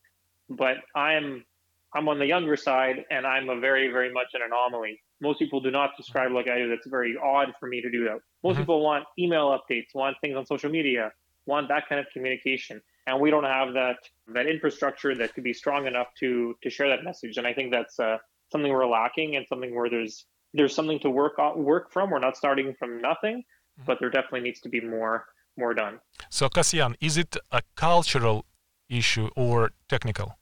but 0.49 0.77
I'm 0.95 1.45
I'm 1.93 2.09
on 2.09 2.19
the 2.19 2.25
younger 2.25 2.55
side 2.55 3.05
and 3.09 3.25
I'm 3.25 3.49
a 3.49 3.59
very, 3.59 3.87
very 3.89 4.11
much 4.11 4.27
an 4.33 4.41
anomaly. 4.45 5.01
Most 5.21 5.39
people 5.39 5.59
do 5.59 5.71
not 5.71 5.91
subscribe 5.95 6.31
like 6.31 6.47
I 6.47 6.57
do. 6.57 6.69
That's 6.69 6.87
very 6.87 7.17
odd 7.17 7.53
for 7.59 7.67
me 7.67 7.81
to 7.81 7.89
do 7.89 8.03
that. 8.05 8.19
Most 8.43 8.53
mm-hmm. 8.53 8.61
people 8.61 8.81
want 8.83 9.05
email 9.17 9.47
updates, 9.57 9.93
want 9.93 10.15
things 10.21 10.35
on 10.35 10.45
social 10.45 10.69
media, 10.69 11.11
want 11.45 11.67
that 11.69 11.87
kind 11.89 11.99
of 11.99 12.07
communication. 12.13 12.81
And 13.07 13.19
we 13.19 13.31
don't 13.31 13.45
have 13.45 13.73
that 13.73 13.97
that 14.27 14.47
infrastructure 14.47 15.15
that 15.15 15.33
could 15.33 15.43
be 15.43 15.53
strong 15.53 15.87
enough 15.87 16.07
to 16.19 16.55
to 16.61 16.69
share 16.69 16.89
that 16.89 17.03
message. 17.03 17.37
And 17.37 17.47
I 17.47 17.53
think 17.53 17.71
that's 17.71 17.99
uh, 17.99 18.17
something 18.51 18.71
we're 18.71 18.87
lacking 18.87 19.35
and 19.35 19.45
something 19.47 19.73
where 19.75 19.89
there's 19.89 20.25
there's 20.53 20.75
something 20.75 20.99
to 20.99 21.09
work 21.09 21.39
on, 21.39 21.63
work 21.63 21.91
from. 21.91 22.09
We're 22.09 22.19
not 22.19 22.37
starting 22.37 22.73
from 22.77 23.01
nothing, 23.01 23.37
mm-hmm. 23.37 23.83
but 23.85 23.99
there 23.99 24.09
definitely 24.09 24.41
needs 24.41 24.59
to 24.61 24.69
be 24.69 24.81
more 24.81 25.25
more 25.57 25.73
done. 25.73 25.99
So 26.29 26.49
Kasyan, 26.49 26.95
is 26.99 27.17
it 27.17 27.37
a 27.51 27.61
cultural 27.75 28.45
issue 28.89 29.29
or 29.35 29.71
technical? 29.87 30.37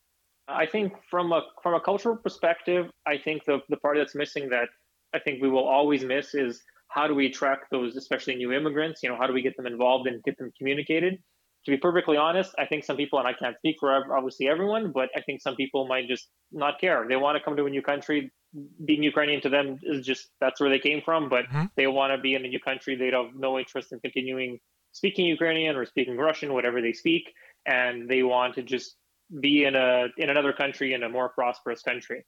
I 0.47 0.65
think 0.65 0.93
from 1.09 1.31
a 1.31 1.41
from 1.63 1.73
a 1.73 1.79
cultural 1.79 2.15
perspective, 2.15 2.87
I 3.05 3.17
think 3.17 3.45
the 3.45 3.59
the 3.69 3.77
part 3.77 3.97
that's 3.97 4.15
missing 4.15 4.49
that 4.49 4.69
I 5.13 5.19
think 5.19 5.41
we 5.41 5.49
will 5.49 5.67
always 5.67 6.03
miss 6.03 6.35
is 6.35 6.61
how 6.89 7.07
do 7.07 7.15
we 7.15 7.29
track 7.29 7.69
those, 7.71 7.95
especially 7.95 8.35
new 8.35 8.51
immigrants? 8.51 9.01
You 9.01 9.09
know, 9.09 9.17
how 9.17 9.27
do 9.27 9.33
we 9.33 9.41
get 9.41 9.57
them 9.57 9.65
involved 9.65 10.07
and 10.07 10.23
get 10.23 10.37
them 10.37 10.51
communicated? 10.57 11.17
To 11.65 11.71
be 11.71 11.77
perfectly 11.77 12.15
honest, 12.15 12.53
I 12.59 12.67
think 12.67 12.83
some 12.83 12.95
people, 12.95 13.17
and 13.17 13.27
I 13.27 13.33
can't 13.33 13.57
speak 13.57 13.77
for 13.79 13.91
obviously 14.15 14.47
everyone, 14.47 14.91
but 14.91 15.09
I 15.15 15.21
think 15.21 15.41
some 15.41 15.55
people 15.55 15.87
might 15.87 16.07
just 16.07 16.27
not 16.51 16.79
care. 16.79 17.05
They 17.09 17.15
want 17.15 17.37
to 17.37 17.43
come 17.43 17.57
to 17.57 17.65
a 17.65 17.69
new 17.69 17.81
country. 17.81 18.31
Being 18.85 19.01
Ukrainian 19.01 19.41
to 19.41 19.49
them 19.49 19.79
is 19.81 20.05
just 20.05 20.29
that's 20.39 20.61
where 20.61 20.69
they 20.69 20.79
came 20.79 21.01
from, 21.01 21.27
but 21.27 21.45
mm-hmm. 21.45 21.65
they 21.75 21.87
want 21.87 22.13
to 22.13 22.21
be 22.21 22.35
in 22.35 22.45
a 22.45 22.47
new 22.47 22.59
country. 22.59 22.95
They 22.95 23.09
have 23.11 23.33
no 23.35 23.57
interest 23.57 23.91
in 23.91 23.99
continuing 23.99 24.59
speaking 24.91 25.25
Ukrainian 25.25 25.75
or 25.75 25.85
speaking 25.85 26.15
Russian, 26.17 26.53
whatever 26.53 26.81
they 26.81 26.93
speak, 26.93 27.23
and 27.65 28.07
they 28.07 28.23
want 28.23 28.55
to 28.55 28.63
just 28.63 28.95
be 29.41 29.65
in 29.65 29.75
a 29.75 30.08
in 30.17 30.29
another 30.29 30.53
country 30.53 30.94
in 30.94 31.03
a 31.03 31.10
more 31.10 31.29
prosperous 31.29 31.82
country. 31.82 32.24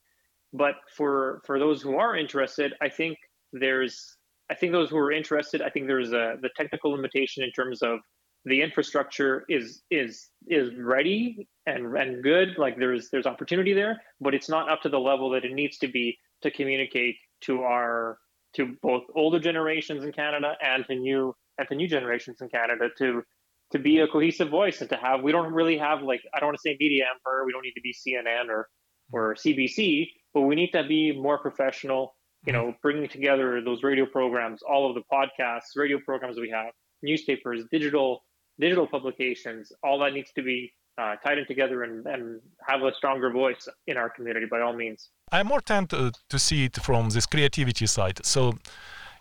But 0.53 0.75
for 0.95 1.41
for 1.45 1.59
those 1.59 1.81
who 1.81 1.97
are 1.97 2.15
interested, 2.15 2.73
I 2.81 2.89
think 2.89 3.17
there's 3.53 4.17
I 4.49 4.55
think 4.55 4.71
those 4.71 4.89
who 4.89 4.97
are 4.97 5.11
interested, 5.11 5.61
I 5.61 5.69
think 5.69 5.87
there's 5.87 6.11
a 6.11 6.37
the 6.41 6.49
technical 6.55 6.91
limitation 6.91 7.43
in 7.43 7.51
terms 7.51 7.81
of 7.81 7.99
the 8.45 8.61
infrastructure 8.61 9.43
is 9.49 9.83
is 9.91 10.29
is 10.47 10.73
ready 10.75 11.47
and 11.65 11.97
and 11.97 12.23
good. 12.23 12.57
Like 12.57 12.77
there's 12.77 13.09
there's 13.09 13.25
opportunity 13.25 13.73
there, 13.73 14.01
but 14.21 14.33
it's 14.33 14.49
not 14.49 14.69
up 14.69 14.81
to 14.81 14.89
the 14.89 14.99
level 14.99 15.29
that 15.31 15.43
it 15.43 15.53
needs 15.53 15.77
to 15.79 15.87
be 15.87 16.17
to 16.41 16.51
communicate 16.51 17.15
to 17.41 17.61
our 17.63 18.17
to 18.55 18.75
both 18.81 19.03
older 19.15 19.39
generations 19.39 20.03
in 20.03 20.11
Canada 20.11 20.53
and 20.61 20.85
to 20.87 20.95
new 20.95 21.35
and 21.57 21.67
to 21.67 21.75
new 21.75 21.87
generations 21.87 22.37
in 22.41 22.49
Canada 22.49 22.87
to 22.97 23.21
to 23.71 23.79
be 23.79 23.99
a 23.99 24.07
cohesive 24.07 24.49
voice 24.49 24.81
and 24.81 24.89
to 24.89 24.95
have 24.97 25.21
we 25.21 25.31
don't 25.31 25.53
really 25.53 25.77
have 25.77 26.01
like 26.01 26.21
I 26.33 26.39
don't 26.39 26.47
want 26.47 26.57
to 26.57 26.61
say 26.61 26.77
media 26.79 27.05
empire 27.13 27.45
we 27.45 27.51
don't 27.51 27.63
need 27.63 27.73
to 27.73 27.81
be 27.81 27.93
CNN 27.93 28.49
or 28.49 28.67
or 29.11 29.35
CBC 29.35 30.07
but 30.33 30.41
we 30.41 30.55
need 30.55 30.71
to 30.71 30.83
be 30.83 31.11
more 31.11 31.37
professional 31.37 32.15
you 32.45 32.53
know 32.53 32.73
bringing 32.81 33.09
together 33.09 33.61
those 33.61 33.83
radio 33.83 34.05
programs 34.05 34.61
all 34.61 34.89
of 34.89 34.95
the 34.95 35.03
podcasts 35.11 35.75
radio 35.75 35.99
programs 36.05 36.37
we 36.39 36.49
have 36.49 36.71
newspapers 37.03 37.63
digital 37.71 38.23
digital 38.59 38.87
publications 38.87 39.71
all 39.83 39.99
that 39.99 40.13
needs 40.13 40.31
to 40.33 40.41
be 40.41 40.71
uh, 40.97 41.15
tied 41.23 41.37
in 41.37 41.45
together 41.45 41.83
and, 41.83 42.05
and 42.07 42.41
have 42.67 42.81
a 42.81 42.93
stronger 42.93 43.29
voice 43.29 43.67
in 43.85 43.97
our 43.97 44.09
community 44.09 44.47
by 44.49 44.59
all 44.61 44.73
means. 44.73 45.09
I'm 45.31 45.47
more 45.47 45.61
tend 45.61 45.91
to, 45.91 46.11
to 46.29 46.39
see 46.39 46.65
it 46.65 46.75
from 46.77 47.09
this 47.09 47.27
creativity 47.27 47.85
side. 47.85 48.25
So 48.25 48.53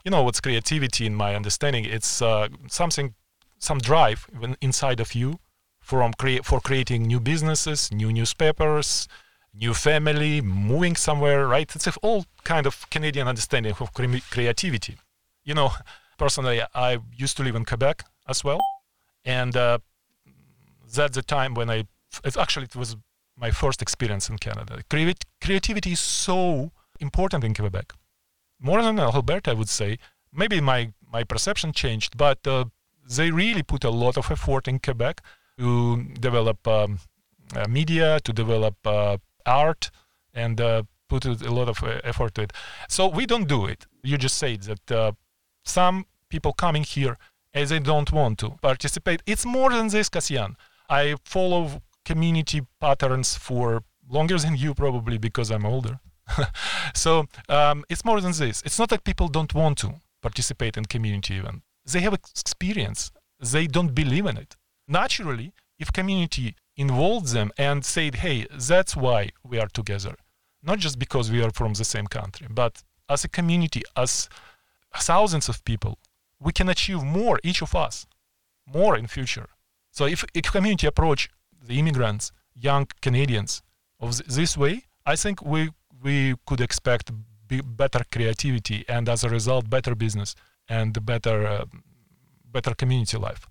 you 0.04 0.10
know 0.10 0.22
what's 0.22 0.40
creativity 0.40 1.04
in 1.04 1.14
my 1.14 1.34
understanding? 1.34 1.84
It's 1.84 2.22
uh, 2.22 2.48
something 2.68 3.14
some 3.58 3.78
drive 3.78 4.26
inside 4.60 5.00
of 5.00 5.14
you 5.14 5.38
from 5.80 6.12
crea- 6.14 6.42
for 6.42 6.60
creating 6.60 7.04
new 7.04 7.20
businesses, 7.20 7.92
new 7.92 8.12
newspapers, 8.12 9.08
new 9.54 9.72
family, 9.72 10.40
moving 10.40 10.96
somewhere, 10.96 11.46
right? 11.46 11.74
It's 11.74 11.86
all 12.02 12.26
kind 12.44 12.66
of 12.66 12.88
Canadian 12.90 13.28
understanding 13.28 13.74
of 13.80 13.92
cre- 13.92 14.18
creativity. 14.30 14.96
You 15.44 15.54
know, 15.54 15.70
personally, 16.18 16.60
I 16.74 16.98
used 17.16 17.36
to 17.38 17.42
live 17.42 17.54
in 17.54 17.64
Quebec 17.64 18.04
as 18.28 18.44
well, 18.44 18.60
and 19.24 19.56
uh, 19.56 19.78
that's 20.94 21.14
the 21.16 21.22
time 21.22 21.54
when 21.54 21.70
I. 21.70 21.86
It 22.24 22.36
actually 22.36 22.64
it 22.66 22.76
was 22.76 22.96
my 23.36 23.50
first 23.50 23.82
experience 23.82 24.28
in 24.28 24.38
Canada. 24.38 24.82
creativity 25.40 25.92
is 25.92 26.00
so 26.00 26.72
important 27.00 27.44
in 27.44 27.54
Quebec, 27.54 27.92
more 28.58 28.82
than 28.82 28.98
Alberta, 28.98 29.50
I 29.50 29.54
would 29.54 29.68
say. 29.68 29.98
Maybe 30.32 30.60
my 30.60 30.92
my 31.12 31.24
perception 31.24 31.72
changed, 31.72 32.16
but 32.16 32.46
uh, 32.46 32.64
they 33.08 33.30
really 33.30 33.62
put 33.62 33.84
a 33.84 33.90
lot 33.90 34.16
of 34.16 34.30
effort 34.30 34.68
in 34.68 34.78
Quebec 34.78 35.22
to 35.58 36.04
develop 36.20 36.66
um, 36.66 36.98
uh, 37.54 37.66
media, 37.68 38.20
to 38.20 38.32
develop 38.32 38.74
uh, 38.86 39.16
art, 39.44 39.90
and 40.34 40.60
uh, 40.60 40.82
put 41.08 41.24
a 41.24 41.52
lot 41.52 41.68
of 41.68 41.82
uh, 41.82 42.00
effort 42.04 42.34
to 42.34 42.42
it. 42.42 42.52
So 42.88 43.08
we 43.08 43.26
don't 43.26 43.48
do 43.48 43.66
it. 43.66 43.86
You 44.02 44.18
just 44.18 44.36
said 44.36 44.62
that 44.62 44.90
uh, 44.90 45.12
some 45.64 46.06
people 46.28 46.52
coming 46.52 46.82
here 46.82 47.18
as 47.54 47.70
they 47.70 47.78
don't 47.78 48.12
want 48.12 48.38
to 48.38 48.50
participate. 48.60 49.22
It's 49.26 49.46
more 49.46 49.70
than 49.70 49.88
this, 49.88 50.08
Kasyan. 50.08 50.56
I 50.90 51.16
follow 51.24 51.82
community 52.04 52.62
patterns 52.80 53.36
for 53.36 53.82
longer 54.08 54.38
than 54.38 54.56
you 54.56 54.74
probably 54.74 55.18
because 55.18 55.50
I'm 55.50 55.64
older. 55.64 56.00
so 56.94 57.26
um, 57.48 57.84
it's 57.88 58.04
more 58.04 58.20
than 58.20 58.32
this. 58.32 58.62
It's 58.64 58.78
not 58.78 58.90
that 58.90 59.04
people 59.04 59.28
don't 59.28 59.54
want 59.54 59.78
to 59.78 59.94
participate 60.22 60.76
in 60.76 60.84
community 60.84 61.36
event 61.36 61.62
they 61.90 62.00
have 62.00 62.14
experience. 62.14 63.10
They 63.38 63.66
don't 63.66 63.94
believe 63.94 64.26
in 64.26 64.36
it. 64.36 64.56
Naturally 64.88 65.52
if 65.78 65.92
community 65.92 66.54
involved 66.76 67.28
them 67.32 67.50
and 67.58 67.84
said 67.84 68.16
hey 68.16 68.46
that's 68.68 68.96
why 68.96 69.30
we 69.42 69.58
are 69.58 69.68
together 69.68 70.14
not 70.62 70.78
just 70.78 70.98
because 70.98 71.30
we 71.30 71.42
are 71.42 71.50
from 71.50 71.72
the 71.74 71.84
same 71.84 72.06
country 72.06 72.46
but 72.50 72.82
as 73.08 73.24
a 73.24 73.28
community 73.28 73.82
as 73.96 74.28
thousands 74.94 75.48
of 75.48 75.64
people 75.64 75.98
we 76.40 76.52
can 76.52 76.68
achieve 76.68 77.02
more 77.02 77.38
each 77.42 77.62
of 77.62 77.74
us 77.74 78.06
more 78.66 78.96
in 78.96 79.06
future. 79.06 79.48
So 79.92 80.06
if 80.06 80.24
a 80.34 80.42
community 80.42 80.86
approach 80.86 81.30
the 81.62 81.78
immigrants 81.78 82.32
young 82.54 82.86
canadians 83.00 83.62
of 84.00 84.16
this 84.26 84.56
way 84.56 84.84
i 85.04 85.14
think 85.16 85.42
we 85.42 85.70
we 86.02 86.34
could 86.46 86.60
expect 86.60 87.10
better 87.48 88.02
creativity 88.10 88.84
and 88.88 89.08
as 89.08 89.24
a 89.24 89.28
result 89.28 89.68
better 89.70 89.94
business 89.94 90.34
and 90.68 91.04
better 91.04 91.46
uh, 91.46 91.64
better 92.52 92.74
community 92.74 93.16
life. 93.16 93.46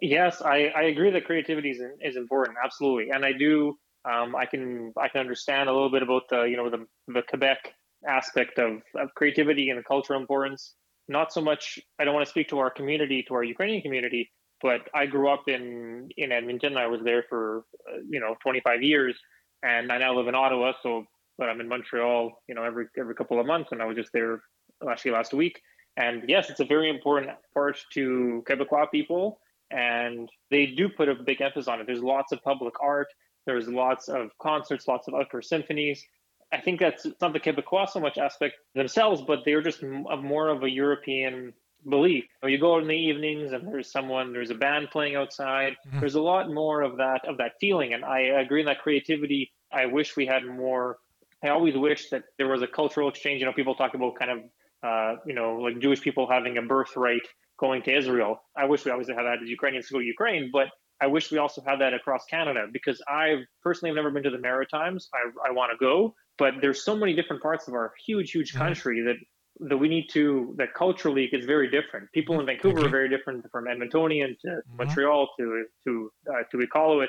Yes 0.00 0.42
i, 0.42 0.72
I 0.74 0.82
agree 0.82 1.10
that 1.10 1.24
creativity 1.24 1.70
is, 1.70 1.80
is 2.00 2.16
important 2.16 2.58
absolutely. 2.62 3.10
And 3.10 3.24
i 3.24 3.32
do 3.32 3.76
um, 4.10 4.34
i 4.34 4.46
can 4.46 4.92
i 5.00 5.08
can 5.08 5.20
understand 5.20 5.68
a 5.68 5.72
little 5.72 5.90
bit 5.90 6.02
about 6.02 6.22
the 6.28 6.42
you 6.42 6.56
know 6.56 6.68
the, 6.70 6.86
the 7.08 7.22
quebec 7.28 7.72
aspect 8.06 8.58
of, 8.58 8.82
of 8.96 9.14
creativity 9.14 9.70
and 9.70 9.78
the 9.78 9.84
cultural 9.84 10.20
importance. 10.20 10.74
Not 11.08 11.32
so 11.32 11.40
much 11.40 11.78
i 11.98 12.04
don't 12.04 12.14
want 12.14 12.26
to 12.26 12.30
speak 12.30 12.48
to 12.48 12.58
our 12.58 12.70
community 12.70 13.24
to 13.28 13.34
our 13.34 13.44
ukrainian 13.44 13.82
community 13.82 14.30
but 14.60 14.80
i 14.94 15.06
grew 15.06 15.28
up 15.28 15.44
in 15.48 16.08
in 16.16 16.32
edmonton. 16.32 16.76
I 16.76 16.86
was 16.86 17.00
there 17.04 17.24
for 17.28 17.64
uh, 17.88 17.98
you 18.08 18.20
know 18.20 18.34
25 18.42 18.82
years 18.82 19.18
and 19.62 19.92
i 19.92 19.98
now 19.98 20.14
live 20.14 20.28
in 20.28 20.34
ottawa 20.34 20.72
so 20.82 21.04
but 21.38 21.48
i'm 21.48 21.60
in 21.60 21.68
montreal 21.68 22.32
you 22.48 22.54
know 22.54 22.64
every 22.64 22.86
every 22.98 23.14
couple 23.14 23.40
of 23.40 23.46
months 23.46 23.70
and 23.72 23.82
i 23.82 23.84
was 23.84 23.96
just 23.96 24.10
there 24.12 24.42
actually 24.90 25.10
last 25.12 25.32
week 25.32 25.60
And 25.96 26.24
yes, 26.28 26.50
it's 26.50 26.60
a 26.60 26.64
very 26.64 26.88
important 26.88 27.30
part 27.52 27.78
to 27.92 28.42
Quebecois 28.48 28.90
people, 28.90 29.38
and 29.70 30.28
they 30.50 30.66
do 30.66 30.88
put 30.88 31.08
a 31.08 31.14
big 31.14 31.40
emphasis 31.40 31.68
on 31.68 31.80
it. 31.80 31.86
There's 31.86 32.02
lots 32.02 32.32
of 32.32 32.42
public 32.42 32.74
art, 32.82 33.08
there's 33.46 33.68
lots 33.68 34.08
of 34.08 34.30
concerts, 34.38 34.88
lots 34.88 35.08
of 35.08 35.14
outdoor 35.14 35.42
symphonies. 35.42 36.04
I 36.52 36.60
think 36.60 36.80
that's 36.80 37.06
not 37.20 37.32
the 37.32 37.40
Quebecois 37.40 37.90
so 37.90 38.00
much 38.00 38.18
aspect 38.18 38.56
themselves, 38.74 39.22
but 39.26 39.40
they're 39.44 39.62
just 39.62 39.82
more 39.82 40.48
of 40.48 40.62
a 40.62 40.70
European 40.70 41.54
belief. 41.88 42.24
You 42.44 42.58
go 42.58 42.78
in 42.78 42.86
the 42.86 42.94
evenings 42.94 43.52
and 43.52 43.66
there's 43.66 43.90
someone, 43.90 44.32
there's 44.32 44.50
a 44.50 44.54
band 44.54 44.90
playing 44.90 45.16
outside. 45.16 45.76
Mm-hmm. 45.86 46.00
There's 46.00 46.14
a 46.14 46.20
lot 46.20 46.52
more 46.52 46.82
of 46.82 46.98
that 46.98 47.26
of 47.26 47.38
that 47.38 47.52
feeling, 47.60 47.94
and 47.94 48.04
I 48.04 48.20
agree 48.20 48.60
in 48.60 48.66
that 48.66 48.82
creativity. 48.82 49.50
I 49.72 49.86
wish 49.86 50.16
we 50.16 50.26
had 50.26 50.44
more. 50.44 50.98
I 51.42 51.48
always 51.48 51.76
wish 51.76 52.10
that 52.10 52.24
there 52.38 52.48
was 52.48 52.62
a 52.62 52.68
cultural 52.68 53.08
exchange. 53.08 53.40
You 53.40 53.46
know, 53.46 53.52
people 53.52 53.74
talk 53.74 53.94
about 53.94 54.14
kind 54.16 54.30
of, 54.30 54.38
uh, 54.82 55.16
you 55.26 55.34
know, 55.34 55.56
like 55.56 55.78
Jewish 55.78 56.00
people 56.00 56.28
having 56.28 56.58
a 56.58 56.62
birthright 56.62 57.22
going 57.58 57.82
to 57.82 57.96
Israel. 57.96 58.42
I 58.56 58.64
wish 58.64 58.84
we 58.84 58.90
always 58.90 59.08
had 59.08 59.16
that 59.16 59.38
as 59.42 59.48
Ukrainians 59.48 59.86
to 59.88 59.94
go 59.94 60.00
to 60.00 60.04
Ukraine, 60.04 60.50
but 60.52 60.68
I 61.00 61.06
wish 61.06 61.30
we 61.30 61.38
also 61.38 61.62
had 61.66 61.80
that 61.80 61.94
across 61.94 62.24
Canada 62.26 62.66
because 62.72 63.02
I 63.08 63.42
personally 63.62 63.90
have 63.90 63.96
never 63.96 64.10
been 64.10 64.22
to 64.22 64.30
the 64.30 64.38
Maritimes. 64.38 65.08
I, 65.12 65.48
I 65.48 65.52
want 65.52 65.72
to 65.72 65.78
go, 65.78 66.14
but 66.38 66.54
there's 66.60 66.84
so 66.84 66.96
many 66.96 67.14
different 67.14 67.42
parts 67.42 67.66
of 67.68 67.74
our 67.74 67.92
huge, 68.06 68.30
huge 68.30 68.54
country 68.54 69.00
that 69.02 69.16
that 69.60 69.76
we 69.76 69.88
need 69.88 70.08
to 70.10 70.54
that 70.58 70.74
culturally 70.74 71.26
is 71.26 71.44
very 71.44 71.70
different. 71.70 72.10
People 72.12 72.40
in 72.40 72.46
Vancouver 72.46 72.78
okay. 72.78 72.86
are 72.86 72.90
very 72.90 73.08
different 73.08 73.44
from 73.50 73.66
Edmontonian 73.66 74.38
to 74.40 74.48
mm-hmm. 74.48 74.76
Montreal 74.78 75.28
to 75.38 75.64
to 75.84 76.10
uh, 76.30 76.42
to 76.50 76.56
Iqaluit, 76.58 77.08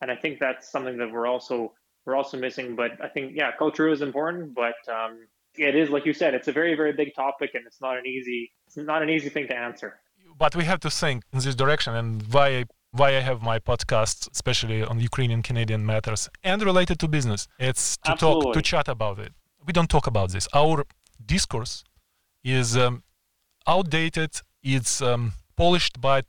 and 0.00 0.10
I 0.10 0.16
think 0.16 0.38
that's 0.38 0.70
something 0.70 0.96
that 0.98 1.10
we're 1.10 1.26
also 1.26 1.72
we're 2.04 2.16
also 2.16 2.36
missing. 2.36 2.76
But 2.76 2.92
I 3.02 3.08
think 3.08 3.32
yeah, 3.34 3.50
culture 3.56 3.88
is 3.88 4.02
important, 4.02 4.54
but 4.54 4.74
um, 4.88 5.26
it 5.68 5.76
is 5.76 5.90
like 5.90 6.06
you 6.06 6.12
said, 6.12 6.34
it's 6.34 6.48
a 6.48 6.52
very 6.52 6.74
very 6.74 6.92
big 6.92 7.14
topic, 7.14 7.50
and 7.54 7.64
it's 7.66 7.80
not 7.80 7.96
an 7.98 8.06
easy 8.06 8.52
it's 8.66 8.76
not 8.76 9.02
an 9.02 9.10
easy 9.10 9.28
thing 9.28 9.46
to 9.48 9.56
answer. 9.56 10.00
But 10.38 10.56
we 10.56 10.64
have 10.64 10.80
to 10.80 10.90
think 10.90 11.24
in 11.32 11.38
this 11.40 11.54
direction, 11.54 11.94
and 11.94 12.22
why 12.32 12.64
why 12.92 13.08
I 13.16 13.20
have 13.20 13.42
my 13.42 13.58
podcast, 13.58 14.28
especially 14.32 14.82
on 14.82 14.98
Ukrainian 15.00 15.42
Canadian 15.42 15.84
matters 15.86 16.28
and 16.42 16.62
related 16.62 16.98
to 17.00 17.08
business. 17.08 17.46
It's 17.58 17.96
to 17.98 18.12
Absolutely. 18.12 18.44
talk 18.44 18.54
to 18.54 18.62
chat 18.62 18.88
about 18.88 19.18
it. 19.18 19.32
We 19.66 19.72
don't 19.72 19.90
talk 19.90 20.06
about 20.06 20.30
this. 20.32 20.48
Our 20.52 20.84
discourse 21.24 21.84
is 22.42 22.76
um, 22.76 23.02
outdated. 23.66 24.32
It's 24.62 25.00
um, 25.00 25.32
polished, 25.56 26.00
but 26.00 26.26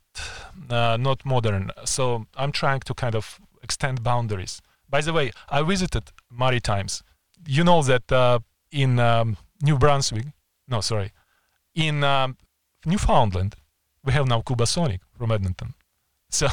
uh, 0.70 0.96
not 1.08 1.24
modern. 1.24 1.70
So 1.84 2.26
I'm 2.36 2.52
trying 2.52 2.80
to 2.80 2.94
kind 2.94 3.14
of 3.14 3.40
extend 3.62 4.02
boundaries. 4.02 4.60
By 4.88 5.00
the 5.00 5.12
way, 5.12 5.32
I 5.48 5.62
visited 5.62 6.04
Maritimes. 6.30 7.02
You 7.46 7.64
know 7.64 7.82
that 7.82 8.12
uh, 8.12 8.40
in 8.72 8.98
um, 8.98 9.36
New 9.62 9.78
Brunswick, 9.78 10.26
no, 10.66 10.80
sorry, 10.80 11.12
in 11.74 12.02
um, 12.02 12.36
Newfoundland, 12.84 13.54
we 14.04 14.12
have 14.12 14.26
now 14.26 14.40
Kubasonic 14.40 15.00
from 15.16 15.30
Edmonton. 15.30 15.74
So 16.32 16.48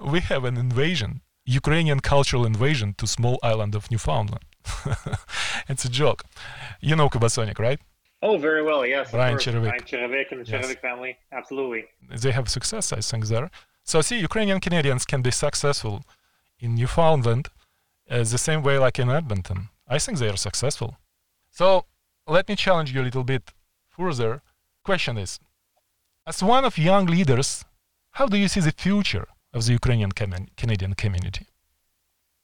we 0.00 0.20
have 0.20 0.44
an 0.44 0.56
invasion, 0.56 1.20
Ukrainian 1.44 2.00
cultural 2.00 2.46
invasion 2.46 2.94
to 2.96 3.06
small 3.06 3.38
island 3.42 3.74
of 3.74 3.90
Newfoundland. 3.90 4.46
it's 5.68 5.84
a 5.84 5.90
joke. 5.90 6.24
You 6.80 6.96
know 6.96 7.10
Kubasonic, 7.10 7.58
right? 7.58 7.78
Oh, 8.22 8.38
very 8.38 8.62
well. 8.62 8.86
Yes. 8.86 9.10
Brian 9.10 9.36
Cherevik. 9.36 9.68
Brian 9.68 9.82
Cherevik 9.82 10.32
and 10.32 10.46
the 10.46 10.50
yes. 10.50 10.66
Cherevik 10.66 10.80
family. 10.80 11.18
Absolutely. 11.30 11.84
They 12.08 12.32
have 12.32 12.48
success, 12.48 12.90
I 12.90 13.00
think, 13.00 13.26
there. 13.26 13.50
So, 13.84 14.00
see, 14.00 14.18
Ukrainian 14.18 14.60
Canadians 14.60 15.04
can 15.04 15.20
be 15.20 15.30
successful 15.30 16.04
in 16.58 16.76
Newfoundland 16.76 17.48
uh, 18.08 18.18
the 18.18 18.38
same 18.38 18.62
way 18.62 18.78
like 18.78 18.98
in 18.98 19.10
Edmonton. 19.10 19.68
I 19.88 19.98
think 19.98 20.18
they 20.18 20.28
are 20.28 20.36
successful. 20.36 20.96
So, 21.52 21.84
let 22.26 22.48
me 22.48 22.56
challenge 22.56 22.94
you 22.94 23.02
a 23.02 23.04
little 23.04 23.24
bit 23.24 23.52
further. 23.90 24.40
Question 24.84 25.18
is 25.18 25.38
As 26.26 26.42
one 26.42 26.64
of 26.64 26.78
young 26.78 27.04
leaders, 27.04 27.66
how 28.12 28.26
do 28.26 28.38
you 28.38 28.48
see 28.48 28.60
the 28.60 28.72
future 28.72 29.26
of 29.52 29.66
the 29.66 29.72
Ukrainian 29.72 30.12
Canadian 30.12 30.94
community? 30.94 31.46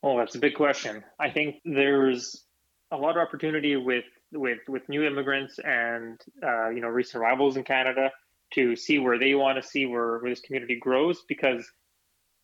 Oh, 0.03 0.15
that's 0.19 0.35
a 0.35 0.39
big 0.39 0.53
question. 0.53 1.03
I 1.19 1.31
think 1.31 1.55
there's 1.65 2.45
a 2.91 2.97
lot 2.97 3.17
of 3.17 3.21
opportunity 3.27 3.75
with 3.75 4.05
with 4.31 4.59
with 4.67 4.87
new 4.87 5.03
immigrants 5.03 5.57
and 5.57 6.21
uh, 6.43 6.69
you 6.69 6.81
know 6.81 6.89
recent 6.89 7.23
arrivals 7.23 7.57
in 7.57 7.63
Canada 7.63 8.11
to 8.53 8.75
see 8.75 8.99
where 8.99 9.17
they 9.17 9.33
want 9.33 9.55
to 9.59 9.67
see 9.67 9.87
where, 9.87 10.19
where 10.19 10.29
this 10.29 10.41
community 10.41 10.77
grows 10.79 11.23
because 11.27 11.67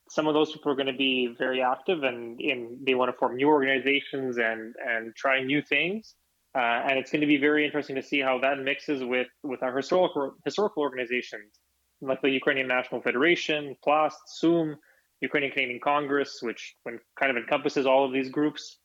some 0.09 0.27
of 0.27 0.33
those 0.33 0.51
people 0.51 0.71
are 0.71 0.75
going 0.75 0.93
to 0.97 0.97
be 1.09 1.35
very 1.37 1.61
active 1.61 2.01
and 2.01 2.41
in 2.41 2.79
they 2.87 2.95
want 2.95 3.11
to 3.11 3.17
form 3.19 3.35
new 3.35 3.49
organizations 3.49 4.39
and 4.39 4.73
and 4.83 5.15
try 5.15 5.43
new 5.43 5.61
things 5.61 6.15
uh, 6.55 6.87
and 6.87 6.97
it's 6.97 7.11
going 7.11 7.21
to 7.21 7.27
be 7.27 7.37
very 7.37 7.65
interesting 7.65 7.95
to 7.97 8.03
see 8.03 8.21
how 8.21 8.39
that 8.39 8.59
mixes 8.59 9.03
with 9.03 9.27
with 9.43 9.61
our 9.61 9.75
historical 9.75 10.35
historical 10.45 10.83
organizations 10.83 11.59
like 12.01 12.21
the 12.21 12.29
Ukrainian 12.29 12.67
National 12.67 13.01
Federation, 13.01 13.75
PLAST, 13.83 14.17
SUM, 14.27 14.77
Ukrainian 15.21 15.51
Canadian 15.51 15.79
Congress, 15.79 16.39
which 16.41 16.75
when 16.83 16.99
kind 17.19 17.31
of 17.31 17.37
encompasses 17.37 17.85
all 17.85 18.05
of 18.05 18.11
these 18.11 18.29
groups, 18.29 18.77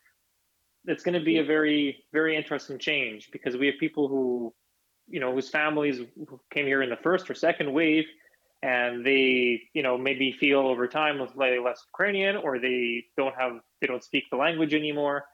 it's 0.86 1.02
going 1.02 1.18
to 1.18 1.24
be 1.24 1.38
a 1.38 1.44
very, 1.44 2.04
very 2.12 2.36
interesting 2.36 2.78
change 2.78 3.28
because 3.32 3.56
we 3.56 3.66
have 3.66 3.76
people 3.78 4.08
who, 4.08 4.54
you 5.08 5.20
know, 5.20 5.32
whose 5.32 5.50
families 5.50 6.00
came 6.52 6.66
here 6.66 6.82
in 6.82 6.90
the 6.90 6.96
first 6.96 7.28
or 7.30 7.34
second 7.34 7.72
wave, 7.72 8.06
and 8.62 9.04
they, 9.04 9.62
you 9.74 9.82
know, 9.82 9.98
maybe 9.98 10.32
feel 10.32 10.60
over 10.60 10.86
time 10.86 11.16
slightly 11.34 11.58
less 11.58 11.82
Ukrainian, 11.92 12.36
or 12.36 12.58
they 12.58 13.04
don't 13.16 13.34
have, 13.36 13.60
they 13.80 13.86
don't 13.86 14.04
speak 14.04 14.24
the 14.30 14.36
language 14.36 14.72
anymore, 14.74 15.24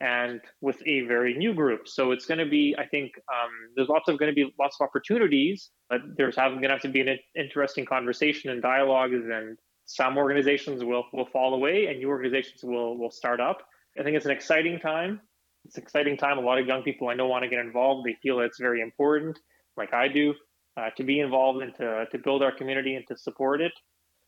and 0.00 0.40
with 0.60 0.76
a 0.86 1.02
very 1.02 1.34
new 1.34 1.54
group. 1.54 1.88
So 1.88 2.12
it's 2.12 2.26
going 2.26 2.38
to 2.38 2.46
be, 2.46 2.74
I 2.78 2.86
think, 2.86 3.12
um, 3.32 3.50
there's 3.74 3.88
lots 3.88 4.08
of 4.08 4.18
going 4.18 4.30
to 4.30 4.34
be 4.34 4.52
lots 4.58 4.76
of 4.80 4.84
opportunities, 4.84 5.70
but 5.88 6.00
there's 6.16 6.36
going 6.36 6.62
to 6.62 6.68
have 6.68 6.82
to 6.82 6.88
be 6.88 7.00
an 7.00 7.18
interesting 7.34 7.86
conversation 7.86 8.50
and 8.50 8.60
dialogues 8.60 9.14
and 9.14 9.58
some 9.86 10.18
organizations 10.18 10.82
will 10.82 11.04
will 11.12 11.26
fall 11.26 11.54
away 11.54 11.86
and 11.86 11.98
new 11.98 12.08
organizations 12.08 12.60
will 12.62 12.98
will 12.98 13.10
start 13.10 13.40
up. 13.40 13.58
I 13.98 14.02
think 14.02 14.16
it's 14.16 14.26
an 14.26 14.32
exciting 14.32 14.78
time. 14.80 15.20
It's 15.64 15.76
an 15.76 15.82
exciting 15.82 16.16
time. 16.16 16.38
A 16.38 16.40
lot 16.40 16.58
of 16.58 16.66
young 16.66 16.82
people 16.82 17.08
I 17.08 17.14
know 17.14 17.28
want 17.28 17.44
to 17.44 17.48
get 17.48 17.60
involved. 17.60 18.06
They 18.06 18.16
feel 18.22 18.40
it's 18.40 18.60
very 18.60 18.82
important, 18.82 19.38
like 19.76 19.94
I 19.94 20.08
do, 20.08 20.34
uh, 20.76 20.90
to 20.96 21.04
be 21.04 21.20
involved 21.20 21.62
and 21.62 21.74
to, 21.76 22.04
to 22.10 22.18
build 22.18 22.42
our 22.42 22.54
community 22.54 22.94
and 22.96 23.06
to 23.08 23.16
support 23.16 23.60
it. 23.60 23.72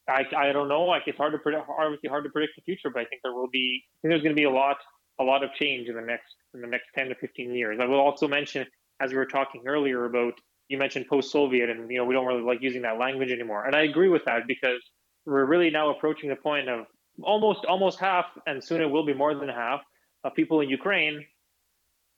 I, 0.09 0.25
I 0.37 0.53
don't 0.53 0.69
know. 0.69 0.83
Like 0.85 1.03
it's 1.07 1.19
hard 1.19 1.33
to 1.33 1.39
predict. 1.39 1.65
Obviously, 1.69 2.09
hard 2.09 2.25
to 2.25 2.31
predict 2.31 2.55
the 2.57 2.63
future, 2.63 2.91
but 2.93 3.01
I 3.01 3.05
think 3.05 3.21
there 3.23 3.35
will 3.35 3.51
be. 3.53 3.83
I 3.85 3.97
think 4.01 4.13
there's 4.13 4.23
going 4.23 4.35
to 4.35 4.41
be 4.41 4.47
a 4.47 4.51
lot 4.51 4.79
a 5.19 5.25
lot 5.25 5.43
of 5.43 5.53
change 5.55 5.89
in 5.89 5.95
the 5.95 6.03
next 6.03 6.35
in 6.55 6.61
the 6.61 6.67
next 6.67 6.87
10 6.95 7.09
to 7.09 7.15
15 7.15 7.55
years. 7.55 7.79
I 7.81 7.87
will 7.87 8.01
also 8.01 8.27
mention, 8.27 8.67
as 9.01 9.11
we 9.11 9.17
were 9.17 9.27
talking 9.27 9.63
earlier 9.67 10.05
about, 10.07 10.35
you 10.69 10.79
mentioned 10.79 11.07
post-Soviet, 11.09 11.69
and 11.71 11.91
you 11.91 11.99
know 11.99 12.05
we 12.05 12.15
don't 12.15 12.27
really 12.27 12.43
like 12.43 12.63
using 12.63 12.83
that 12.83 12.99
language 12.99 13.31
anymore, 13.31 13.65
and 13.67 13.75
I 13.75 13.83
agree 13.83 14.09
with 14.09 14.25
that 14.27 14.47
because 14.47 14.81
we're 15.27 15.45
really 15.45 15.71
now 15.71 15.91
approaching 15.91 16.31
the 16.31 16.37
point 16.37 16.69
of 16.69 16.87
almost 17.23 17.65
almost 17.65 17.99
half, 17.99 18.27
and 18.47 18.63
soon 18.63 18.81
it 18.81 18.91
will 18.91 19.05
be 19.05 19.15
more 19.15 19.35
than 19.35 19.49
half 19.49 19.81
of 20.25 20.35
people 20.35 20.61
in 20.61 20.69
Ukraine 20.69 21.25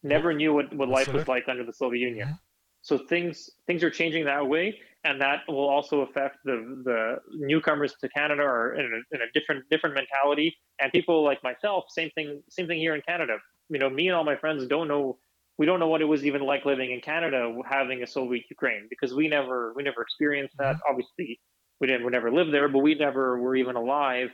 never 0.03 0.33
knew 0.33 0.55
what, 0.55 0.75
what 0.75 0.89
life 0.89 1.13
was 1.13 1.29
like 1.29 1.45
under 1.49 1.65
the 1.65 1.73
Soviet 1.73 2.01
Union. 2.01 2.39
So 2.83 2.97
things 2.97 3.51
things 3.67 3.85
are 3.85 3.91
changing 3.91 4.25
that 4.25 4.47
way, 4.47 4.79
and 5.05 5.21
that 5.21 5.41
will 5.49 5.69
also 5.69 6.01
affect 6.01 6.37
the 6.45 6.83
the 6.85 7.17
newcomers 7.33 7.95
to 8.01 8.09
Canada 8.11 8.43
are 8.43 8.75
in 8.75 8.85
a, 8.85 9.17
in 9.17 9.23
a 9.23 9.33
different 9.33 9.65
different 9.71 9.95
mentality. 9.95 10.57
And 10.81 10.93
people 10.93 11.25
like 11.25 11.43
myself, 11.43 11.85
same 11.91 12.11
thing 12.15 12.43
same 12.51 12.67
thing 12.67 12.79
here 12.79 12.95
in 12.95 13.03
Canada. 13.03 13.39
You 13.69 13.79
know, 13.79 13.89
me 13.89 14.09
and 14.09 14.17
all 14.17 14.25
my 14.25 14.37
friends 14.37 14.67
don't 14.67 14.89
know 14.89 15.19
we 15.61 15.67
don't 15.67 15.79
know 15.79 15.89
what 15.89 16.01
it 16.01 16.07
was 16.07 16.25
even 16.25 16.41
like 16.41 16.65
living 16.65 16.91
in 16.91 17.03
Canada 17.03 17.55
having 17.69 18.03
a 18.03 18.07
Soviet 18.07 18.45
Ukraine 18.49 18.87
because 18.89 19.15
we 19.15 19.29
never 19.29 19.75
we 19.75 19.83
never 19.83 20.01
experienced 20.01 20.57
that. 20.59 20.77
Mm-hmm. 20.77 20.91
Obviously, 20.91 21.39
we 21.81 21.87
didn't 21.87 22.05
we 22.07 22.11
never 22.11 22.33
lived 22.33 22.53
there, 22.53 22.67
but 22.69 22.79
we 22.79 22.95
never 22.95 23.39
were 23.39 23.55
even 23.55 23.77
alive. 23.77 24.31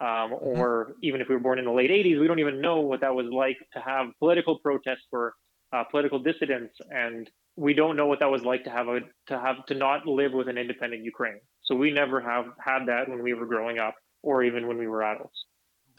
Um, 0.00 0.08
mm-hmm. 0.32 0.58
or 0.58 0.94
even 1.02 1.20
if 1.20 1.28
we 1.28 1.34
were 1.34 1.42
born 1.42 1.58
in 1.58 1.66
the 1.66 1.72
late 1.72 1.90
80s, 1.90 2.18
we 2.18 2.26
don't 2.26 2.38
even 2.38 2.62
know 2.62 2.80
what 2.80 3.02
that 3.02 3.14
was 3.14 3.26
like 3.30 3.58
to 3.74 3.80
have 3.80 4.06
political 4.18 4.58
protests 4.58 5.04
for 5.10 5.34
uh, 5.74 5.84
political 5.84 6.18
dissidents, 6.18 6.78
and 6.90 7.30
we 7.56 7.74
don't 7.74 7.96
know 7.96 8.06
what 8.06 8.20
that 8.20 8.30
was 8.30 8.42
like 8.42 8.64
to 8.64 8.70
have 8.70 8.88
a 8.88 9.00
to 9.26 9.38
have 9.38 9.64
to 9.66 9.74
not 9.74 10.06
live 10.06 10.32
with 10.32 10.48
an 10.48 10.58
independent 10.58 11.04
Ukraine. 11.04 11.40
So 11.62 11.74
we 11.74 11.90
never 11.90 12.20
have 12.20 12.46
had 12.64 12.86
that 12.86 13.08
when 13.08 13.22
we 13.22 13.34
were 13.34 13.46
growing 13.46 13.78
up, 13.78 13.94
or 14.22 14.42
even 14.42 14.66
when 14.66 14.78
we 14.78 14.86
were 14.86 15.02
adults. 15.02 15.44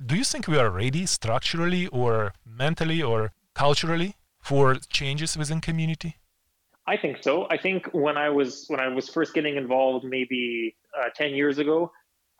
Do 0.03 0.15
you 0.15 0.23
think 0.23 0.47
we 0.47 0.57
are 0.57 0.69
ready 0.69 1.05
structurally, 1.05 1.87
or 1.87 2.33
mentally, 2.45 3.01
or 3.01 3.31
culturally 3.53 4.15
for 4.41 4.75
changes 4.89 5.37
within 5.37 5.61
community? 5.61 6.15
I 6.87 6.97
think 6.97 7.17
so. 7.21 7.47
I 7.49 7.57
think 7.57 7.87
when 7.93 8.17
I 8.17 8.29
was 8.29 8.65
when 8.67 8.79
I 8.79 8.87
was 8.87 9.07
first 9.09 9.33
getting 9.33 9.55
involved, 9.55 10.03
maybe 10.03 10.75
uh, 10.99 11.09
ten 11.15 11.35
years 11.35 11.59
ago, 11.59 11.91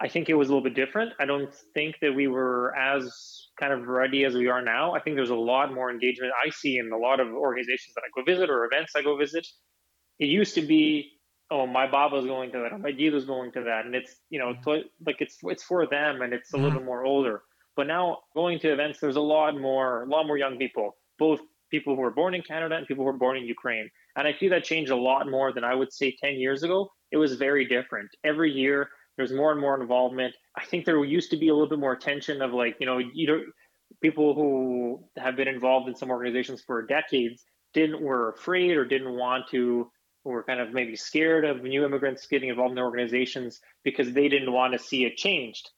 I 0.02 0.08
think 0.08 0.30
it 0.30 0.34
was 0.34 0.50
a 0.50 0.52
little 0.52 0.64
bit 0.64 0.76
different. 0.76 1.14
I 1.20 1.26
don't 1.26 1.54
think 1.76 1.98
that 2.02 2.16
we 2.16 2.28
were 2.28 2.76
as 2.76 3.50
kind 3.60 3.72
of 3.72 3.88
ready 3.88 4.26
as 4.26 4.34
we 4.34 4.48
are 4.48 4.62
now. 4.62 4.96
I 4.96 5.00
think 5.00 5.16
there's 5.16 5.30
a 5.30 5.36
lot 5.36 5.72
more 5.74 5.92
engagement 5.92 6.34
I 6.44 6.50
see 6.50 6.80
in 6.80 6.92
a 6.92 6.98
lot 6.98 7.20
of 7.20 7.28
organizations 7.28 7.94
that 7.96 8.02
I 8.02 8.10
go 8.16 8.24
visit 8.26 8.50
or 8.50 8.66
events 8.66 8.94
I 8.96 9.04
go 9.04 9.16
visit. 9.16 9.46
It 10.18 10.26
used 10.26 10.56
to 10.56 10.64
be, 10.64 11.12
oh, 11.52 11.68
my 11.68 11.86
Baba's 11.86 12.26
going 12.26 12.52
to 12.54 12.60
that, 12.60 12.74
or 12.74 12.80
my 12.80 12.92
Dida's 12.92 13.26
going 13.26 13.52
to 13.52 13.62
that, 13.62 13.86
and 13.86 13.94
it's 13.94 14.16
you 14.30 14.40
know 14.40 14.54
mm-hmm. 14.54 14.88
like 15.06 15.18
it's 15.20 15.38
it's 15.44 15.64
for 15.64 15.86
them 15.86 16.22
and 16.22 16.34
it's 16.34 16.52
a 16.52 16.56
mm-hmm. 16.56 16.64
little 16.64 16.80
bit 16.80 16.86
more 16.86 17.06
older. 17.06 17.44
But 17.76 17.88
now 17.88 18.20
going 18.36 18.60
to 18.60 18.74
events, 18.74 19.00
there's 19.00 19.16
a 19.18 19.22
lot 19.22 19.60
more 19.60 20.04
a 20.04 20.08
lot 20.08 20.26
more 20.26 20.38
young 20.38 20.58
people, 20.58 20.96
both 21.20 21.42
people 21.70 21.96
who 21.96 22.02
were 22.02 22.12
born 22.12 22.34
in 22.34 22.42
Canada 22.42 22.76
and 22.76 22.88
people 22.88 23.04
who 23.04 23.12
were 23.12 23.18
born 23.18 23.38
in 23.38 23.46
Ukraine. 23.46 23.90
And 24.18 24.28
I 24.28 24.34
see 24.34 24.50
that 24.50 24.64
change 24.64 24.90
a 24.90 24.96
lot 24.96 25.30
more 25.30 25.54
than 25.54 25.64
I 25.64 25.74
would 25.74 25.94
say 25.94 26.14
10 26.22 26.34
years 26.34 26.64
ago. 26.64 26.92
It 27.12 27.18
was 27.18 27.36
very 27.36 27.66
different. 27.66 28.10
Every 28.26 28.52
year, 28.52 28.90
there's 29.22 29.38
more 29.38 29.52
and 29.52 29.62
more 29.62 29.80
involvement. 29.80 30.36
I 30.58 30.66
think 30.66 30.84
there 30.84 31.04
used 31.06 31.30
to 31.30 31.38
be 31.38 31.50
a 31.50 31.54
little 31.54 31.70
bit 31.70 31.78
more 31.78 31.94
attention 31.94 32.42
of 32.42 32.54
like, 32.54 32.76
you 32.80 32.88
know, 32.88 32.98
you 32.98 33.28
know, 33.28 33.44
people 34.02 34.34
who 34.34 35.04
have 35.18 35.36
been 35.36 35.48
involved 35.48 35.88
in 35.88 35.96
some 35.96 36.10
organizations 36.10 36.62
for 36.62 36.82
decades 36.82 37.44
didn't 37.74 38.02
were 38.02 38.30
afraid 38.30 38.72
or 38.72 38.84
didn't 38.84 39.14
want 39.14 39.48
to 39.50 39.92
were 40.24 40.44
kind 40.44 40.60
of 40.60 40.74
maybe 40.74 40.96
scared 40.96 41.46
of 41.46 41.62
new 41.62 41.86
immigrants 41.86 42.26
getting 42.26 42.50
involved 42.50 42.72
in 42.72 42.80
organizations 42.80 43.60
because 43.84 44.12
they 44.12 44.28
didn't 44.28 44.52
want 44.52 44.74
to 44.74 44.80
see 44.80 45.06
it 45.06 45.18
changed. 45.18 45.70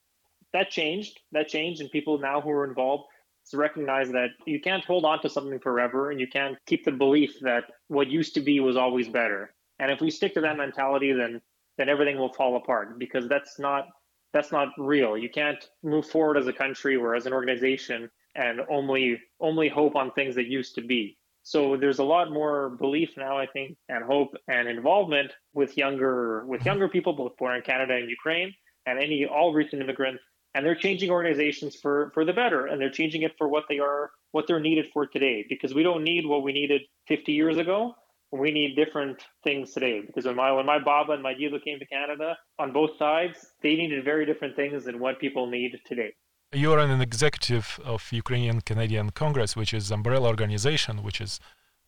That 0.54 0.70
changed. 0.70 1.20
That 1.32 1.48
changed, 1.48 1.80
and 1.80 1.90
people 1.90 2.18
now 2.18 2.40
who 2.40 2.50
are 2.50 2.66
involved 2.66 3.04
to 3.50 3.56
recognize 3.58 4.10
that 4.12 4.28
you 4.46 4.60
can't 4.60 4.84
hold 4.84 5.04
on 5.04 5.20
to 5.20 5.28
something 5.28 5.58
forever, 5.60 6.10
and 6.10 6.18
you 6.18 6.28
can't 6.28 6.56
keep 6.66 6.84
the 6.84 6.92
belief 6.92 7.40
that 7.42 7.64
what 7.88 8.08
used 8.08 8.34
to 8.34 8.40
be 8.40 8.60
was 8.60 8.76
always 8.76 9.08
better. 9.08 9.54
And 9.78 9.90
if 9.90 10.00
we 10.00 10.10
stick 10.10 10.32
to 10.34 10.40
that 10.42 10.56
mentality, 10.56 11.12
then 11.12 11.42
then 11.78 11.88
everything 11.88 12.18
will 12.18 12.32
fall 12.32 12.56
apart 12.56 12.98
because 12.98 13.28
that's 13.28 13.58
not 13.58 13.88
that's 14.32 14.50
not 14.50 14.68
real. 14.76 15.16
You 15.16 15.30
can't 15.30 15.64
move 15.82 16.06
forward 16.06 16.36
as 16.36 16.48
a 16.48 16.52
country 16.52 16.96
or 16.96 17.14
as 17.14 17.26
an 17.26 17.32
organization 17.32 18.10
and 18.34 18.60
only 18.68 19.20
only 19.40 19.68
hope 19.68 19.94
on 19.94 20.10
things 20.12 20.34
that 20.34 20.46
used 20.46 20.74
to 20.74 20.82
be. 20.82 21.16
So 21.44 21.76
there's 21.76 21.98
a 21.98 22.04
lot 22.04 22.32
more 22.32 22.70
belief 22.70 23.10
now, 23.16 23.38
I 23.38 23.46
think, 23.46 23.76
and 23.88 24.02
hope 24.02 24.34
and 24.48 24.66
involvement 24.66 25.32
with 25.52 25.76
younger 25.76 26.44
with 26.46 26.64
younger 26.64 26.88
people, 26.88 27.12
both 27.12 27.36
born 27.36 27.56
in 27.56 27.62
Canada 27.62 27.94
and 27.94 28.10
Ukraine, 28.10 28.52
and 28.86 28.98
any 28.98 29.26
all 29.26 29.52
recent 29.52 29.82
immigrants. 29.82 30.22
And 30.54 30.64
they're 30.64 30.74
changing 30.74 31.10
organizations 31.10 31.76
for 31.76 32.10
for 32.14 32.24
the 32.24 32.32
better, 32.32 32.66
and 32.66 32.80
they're 32.80 32.90
changing 32.90 33.22
it 33.22 33.32
for 33.36 33.48
what 33.48 33.64
they 33.68 33.78
are, 33.78 34.10
what 34.32 34.46
they're 34.46 34.60
needed 34.60 34.86
for 34.92 35.06
today. 35.06 35.44
Because 35.48 35.74
we 35.74 35.82
don't 35.82 36.02
need 36.02 36.26
what 36.26 36.42
we 36.42 36.52
needed 36.52 36.82
50 37.08 37.32
years 37.32 37.58
ago. 37.58 37.94
We 38.42 38.50
need 38.58 38.70
different 38.82 39.18
things 39.46 39.72
today. 39.72 39.96
Because 40.06 40.24
when 40.28 40.36
my 40.36 40.50
when 40.58 40.66
my 40.66 40.80
Baba 40.90 41.12
and 41.12 41.22
my 41.22 41.34
Dido 41.34 41.58
came 41.66 41.78
to 41.78 41.86
Canada, 41.86 42.28
on 42.58 42.72
both 42.72 42.92
sides, 43.04 43.36
they 43.62 43.74
needed 43.80 44.04
very 44.04 44.24
different 44.30 44.54
things 44.56 44.84
than 44.86 44.96
what 44.98 45.20
people 45.24 45.44
need 45.58 45.72
today 45.86 46.12
you're 46.54 46.78
an 46.78 47.00
executive 47.00 47.80
of 47.84 48.12
Ukrainian 48.12 48.60
Canadian 48.60 49.10
Congress, 49.10 49.56
which 49.56 49.74
is 49.74 49.90
umbrella 49.90 50.28
organization, 50.28 51.02
which 51.02 51.20
is 51.20 51.40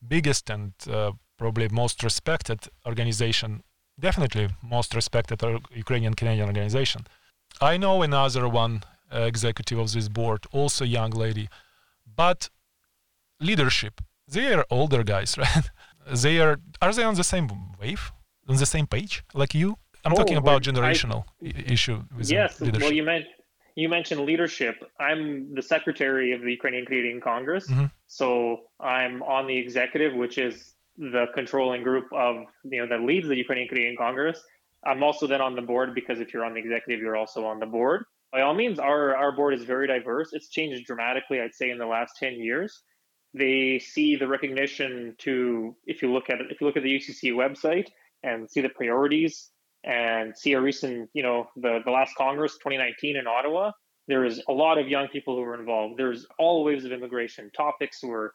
biggest 0.06 0.50
and 0.50 0.72
uh, 0.90 1.12
probably 1.38 1.68
most 1.68 2.02
respected 2.02 2.68
organization, 2.86 3.62
definitely 3.98 4.48
most 4.62 4.94
respected 4.94 5.42
Ukrainian 5.74 6.14
Canadian 6.14 6.48
organization. 6.48 7.06
I 7.60 7.76
know 7.76 8.02
another 8.02 8.48
one 8.48 8.82
uh, 9.12 9.20
executive 9.20 9.78
of 9.78 9.92
this 9.92 10.08
board, 10.08 10.46
also 10.52 10.84
young 10.84 11.10
lady, 11.10 11.48
but 12.22 12.50
leadership. 13.40 14.00
They 14.28 14.52
are 14.52 14.66
older 14.70 15.02
guys, 15.04 15.38
right? 15.44 15.70
They 16.10 16.40
are. 16.40 16.58
Are 16.80 16.92
they 16.92 17.04
on 17.04 17.14
the 17.14 17.24
same 17.24 17.48
wave, 17.80 18.12
on 18.48 18.56
the 18.56 18.66
same 18.66 18.86
page 18.86 19.24
like 19.34 19.54
you? 19.54 19.76
I'm 20.04 20.12
oh, 20.12 20.16
talking 20.16 20.36
about 20.36 20.62
generational 20.62 21.24
I, 21.42 21.72
issue. 21.72 22.02
With 22.16 22.30
yes, 22.30 22.60
leadership. 22.60 22.82
well, 22.82 22.92
you 22.92 23.02
meant 23.02 23.26
you 23.76 23.88
mentioned 23.88 24.22
leadership. 24.22 24.76
I'm 24.98 25.54
the 25.54 25.62
secretary 25.62 26.32
of 26.32 26.40
the 26.40 26.50
Ukrainian 26.50 26.86
Canadian 26.86 27.20
Congress. 27.20 27.68
Mm-hmm. 27.68 27.86
So 28.06 28.60
I'm 28.80 29.22
on 29.22 29.46
the 29.46 29.56
executive, 29.56 30.14
which 30.14 30.38
is 30.38 30.74
the 30.96 31.26
controlling 31.34 31.82
group 31.82 32.06
of, 32.12 32.36
you 32.64 32.80
know, 32.80 32.88
that 32.88 33.04
leads 33.04 33.28
the 33.28 33.36
Ukrainian 33.36 33.68
Canadian 33.68 33.96
Congress. 33.96 34.42
I'm 34.86 35.02
also 35.02 35.26
then 35.26 35.42
on 35.42 35.54
the 35.54 35.62
board 35.62 35.94
because 35.94 36.20
if 36.20 36.32
you're 36.32 36.44
on 36.44 36.54
the 36.54 36.60
executive, 36.60 37.00
you're 37.00 37.16
also 37.16 37.44
on 37.44 37.58
the 37.60 37.66
board. 37.66 38.04
By 38.32 38.40
all 38.42 38.54
means, 38.54 38.78
our, 38.78 39.14
our 39.14 39.32
board 39.32 39.52
is 39.52 39.64
very 39.64 39.86
diverse. 39.86 40.30
It's 40.32 40.48
changed 40.48 40.86
dramatically, 40.86 41.40
I'd 41.40 41.54
say, 41.54 41.70
in 41.70 41.78
the 41.78 41.86
last 41.86 42.16
10 42.18 42.34
years. 42.34 42.82
They 43.36 43.78
see 43.78 44.16
the 44.16 44.26
recognition 44.26 45.14
to, 45.18 45.76
if 45.86 46.00
you 46.00 46.12
look 46.12 46.30
at 46.30 46.40
it, 46.40 46.46
if 46.50 46.60
you 46.60 46.66
look 46.66 46.76
at 46.76 46.82
the 46.82 46.96
UCC 46.96 47.32
website 47.32 47.88
and 48.22 48.50
see 48.50 48.62
the 48.62 48.70
priorities 48.70 49.50
and 49.84 50.36
see 50.36 50.54
a 50.54 50.60
recent, 50.60 51.10
you 51.12 51.22
know, 51.22 51.46
the, 51.56 51.80
the 51.84 51.90
last 51.90 52.14
Congress, 52.16 52.54
2019 52.54 53.16
in 53.16 53.26
Ottawa, 53.26 53.72
there 54.08 54.24
is 54.24 54.42
a 54.48 54.52
lot 54.52 54.78
of 54.78 54.88
young 54.88 55.08
people 55.08 55.36
who 55.36 55.42
were 55.42 55.58
involved. 55.58 55.98
There's 55.98 56.26
all 56.38 56.64
waves 56.64 56.84
of 56.84 56.92
immigration. 56.92 57.50
Topics 57.54 58.02
were 58.02 58.34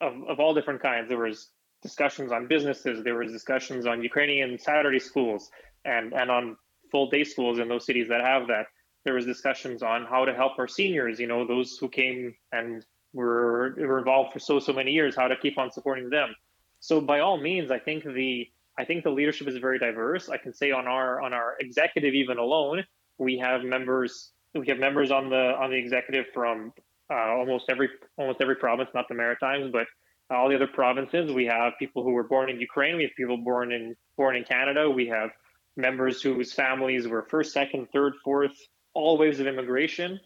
of, 0.00 0.14
of 0.28 0.38
all 0.38 0.52
different 0.52 0.82
kinds. 0.82 1.08
There 1.08 1.18
was 1.18 1.48
discussions 1.80 2.30
on 2.30 2.46
businesses. 2.46 3.02
There 3.02 3.16
was 3.16 3.32
discussions 3.32 3.86
on 3.86 4.02
Ukrainian 4.02 4.58
Saturday 4.58 4.98
schools 4.98 5.50
and, 5.84 6.12
and 6.12 6.30
on 6.30 6.56
full 6.90 7.08
day 7.08 7.24
schools 7.24 7.58
in 7.58 7.68
those 7.68 7.86
cities 7.86 8.08
that 8.08 8.20
have 8.20 8.48
that. 8.48 8.66
There 9.04 9.14
was 9.14 9.24
discussions 9.24 9.82
on 9.82 10.04
how 10.04 10.24
to 10.24 10.34
help 10.34 10.58
our 10.58 10.68
seniors, 10.68 11.18
you 11.18 11.26
know, 11.26 11.46
those 11.46 11.76
who 11.80 11.88
came 11.88 12.34
and 12.52 12.84
were, 13.12 13.74
were 13.78 13.98
involved 13.98 14.32
for 14.32 14.38
so, 14.38 14.58
so 14.58 14.72
many 14.72 14.92
years, 14.92 15.14
how 15.16 15.28
to 15.28 15.36
keep 15.36 15.58
on 15.58 15.70
supporting 15.70 16.10
them. 16.10 16.34
So 16.80 17.00
by 17.00 17.20
all 17.20 17.38
means, 17.38 17.70
I 17.70 17.78
think 17.78 18.04
the 18.04 18.48
I 18.78 18.84
think 18.86 19.04
the 19.04 19.10
leadership 19.10 19.48
is 19.48 19.56
very 19.58 19.78
diverse. 19.78 20.30
I 20.30 20.38
can 20.38 20.54
say 20.54 20.70
on 20.70 20.86
our 20.86 21.20
on 21.20 21.32
our 21.32 21.56
executive 21.60 22.14
even 22.14 22.38
alone, 22.38 22.84
we 23.18 23.38
have 23.38 23.62
members 23.62 24.32
we 24.54 24.66
have 24.68 24.78
members 24.78 25.10
on 25.10 25.30
the 25.30 25.54
on 25.60 25.70
the 25.70 25.76
executive 25.76 26.26
from 26.34 26.72
uh, 27.10 27.36
almost 27.38 27.66
every 27.68 27.88
almost 28.16 28.40
every 28.40 28.56
province, 28.56 28.90
not 28.94 29.06
the 29.08 29.14
Maritimes, 29.14 29.70
but 29.70 29.86
all 30.30 30.48
the 30.48 30.56
other 30.56 30.66
provinces. 30.66 31.32
We 31.32 31.46
have 31.46 31.74
people 31.78 32.02
who 32.02 32.12
were 32.12 32.24
born 32.24 32.50
in 32.50 32.58
Ukraine. 32.60 32.96
We 32.96 33.02
have 33.04 33.12
people 33.16 33.36
born 33.36 33.72
in 33.72 33.94
born 34.16 34.36
in 34.36 34.44
Canada. 34.44 34.90
We 34.90 35.06
have 35.08 35.30
members 35.76 36.22
whose 36.22 36.52
families 36.52 37.06
were 37.06 37.26
first, 37.30 37.52
second, 37.52 37.88
third, 37.92 38.14
fourth, 38.24 38.56
all 38.94 39.18
waves 39.18 39.40
of 39.40 39.46
immigration. 39.46 40.20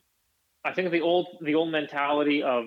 I 0.67 0.73
think 0.73 0.91
the 0.91 1.01
old 1.01 1.27
the 1.43 1.55
old 1.55 1.71
mentality 1.71 2.43
of 2.43 2.65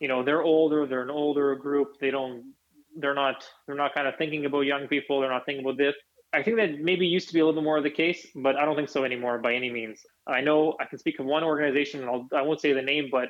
you 0.00 0.08
know 0.08 0.22
they're 0.22 0.42
older, 0.42 0.86
they're 0.86 1.02
an 1.02 1.10
older 1.10 1.56
group, 1.56 1.88
they 2.00 2.10
don't 2.10 2.52
they're 2.96 3.14
not 3.14 3.44
they're 3.66 3.76
not 3.76 3.94
kind 3.94 4.06
of 4.06 4.14
thinking 4.16 4.44
about 4.44 4.60
young 4.62 4.86
people. 4.88 5.20
They're 5.20 5.30
not 5.30 5.46
thinking 5.46 5.64
about 5.64 5.78
this. 5.78 5.94
I 6.32 6.42
think 6.42 6.58
that 6.58 6.78
maybe 6.80 7.06
used 7.06 7.28
to 7.28 7.34
be 7.34 7.40
a 7.40 7.46
little 7.46 7.60
bit 7.60 7.64
more 7.64 7.78
of 7.78 7.84
the 7.84 7.90
case, 7.90 8.26
but 8.34 8.56
I 8.56 8.66
don't 8.66 8.76
think 8.76 8.90
so 8.90 9.04
anymore 9.04 9.38
by 9.38 9.54
any 9.54 9.70
means. 9.70 10.00
I 10.26 10.42
know 10.42 10.76
I 10.78 10.84
can 10.84 10.98
speak 10.98 11.18
of 11.20 11.26
one 11.26 11.42
organization, 11.42 12.00
and 12.00 12.10
I'll, 12.10 12.28
I 12.34 12.42
will 12.42 12.50
not 12.50 12.60
say 12.60 12.74
the 12.74 12.82
name, 12.82 13.08
but 13.10 13.28